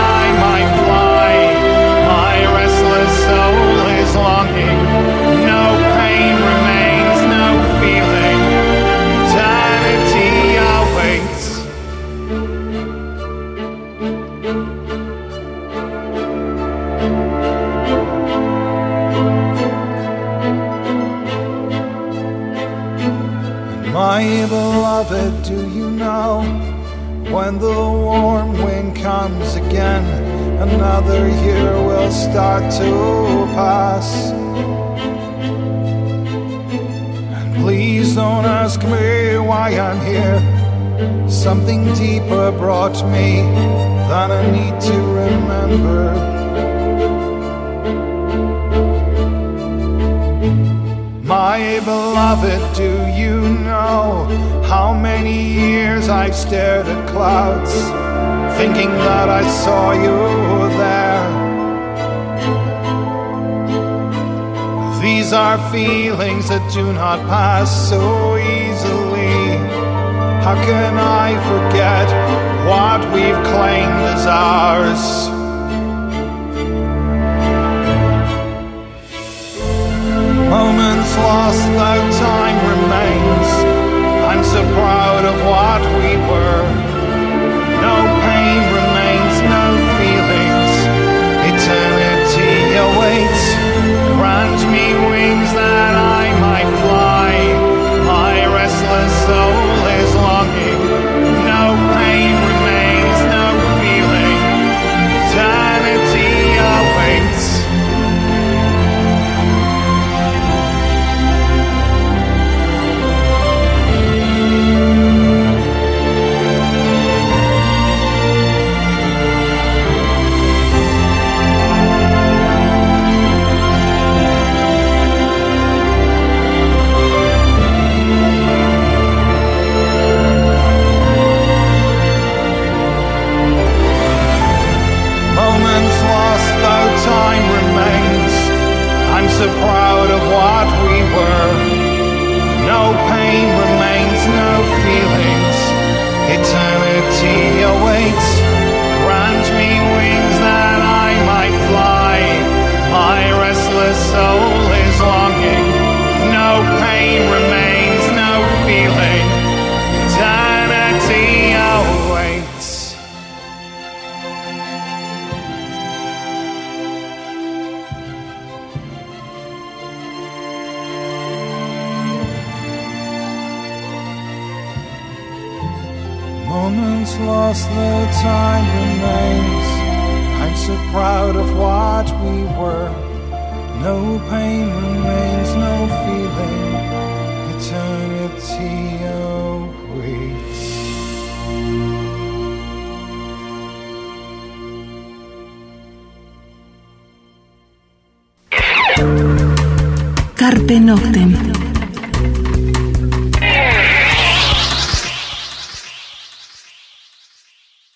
when 27.47 27.59
the 27.61 27.81
warm 28.09 28.53
wind 28.65 28.97
comes 28.97 29.55
again? 29.55 30.05
Another 30.69 31.29
year 31.45 31.71
will 31.89 32.11
start 32.11 32.65
to 32.73 32.91
pass. 33.55 34.33
And 37.37 37.55
please 37.63 38.17
don't 38.17 38.47
ask 38.47 38.83
me 38.83 39.39
why 39.39 39.79
I'm 39.79 40.01
here. 40.13 40.41
Something 41.31 41.85
deeper 41.95 42.51
brought 42.51 42.99
me 43.15 43.29
than 44.11 44.29
I 44.41 44.43
need 44.59 44.81
to 44.91 44.97
remember. 45.23 46.03
My 51.23 51.81
beloved, 51.85 52.77
do 52.77 52.91
you 53.23 53.37
know 53.67 54.56
how 54.67 54.93
many 54.93 55.39
years 55.55 56.09
I've 56.09 56.35
stared 56.35 56.87
at 56.87 57.09
clouds, 57.09 57.73
thinking 58.59 58.91
that 58.91 59.29
I 59.29 59.43
saw 59.63 59.93
you 59.93 60.19
there? 60.83 61.25
These 65.01 65.33
are 65.33 65.59
feelings 65.71 66.49
that 66.49 66.65
do 66.73 66.93
not 66.93 67.21
pass 67.29 67.89
so 67.89 68.37
easily. 68.37 69.57
How 70.45 70.57
can 70.69 70.95
I 70.99 71.29
forget 71.51 72.07
what 72.71 73.01
we've 73.15 73.43
claimed 73.53 74.03
as 74.15 74.27
ours? 74.27 75.37
moments 80.49 81.17
lost 81.17 81.65
though 81.77 82.11
time. 82.21 82.46
So 84.57 84.63
proud 84.73 85.25
of 85.27 85.37
what 85.45 85.83
we 86.01 86.17
were. 86.31 86.65
No 87.85 87.97
pain 88.25 88.63
remains, 88.81 89.37
no 89.53 89.67
feelings. 90.01 90.73
Eternity 91.53 92.57
awaits. 92.87 93.45
Grant 94.17 94.61
me 94.73 94.87
wings 95.13 95.51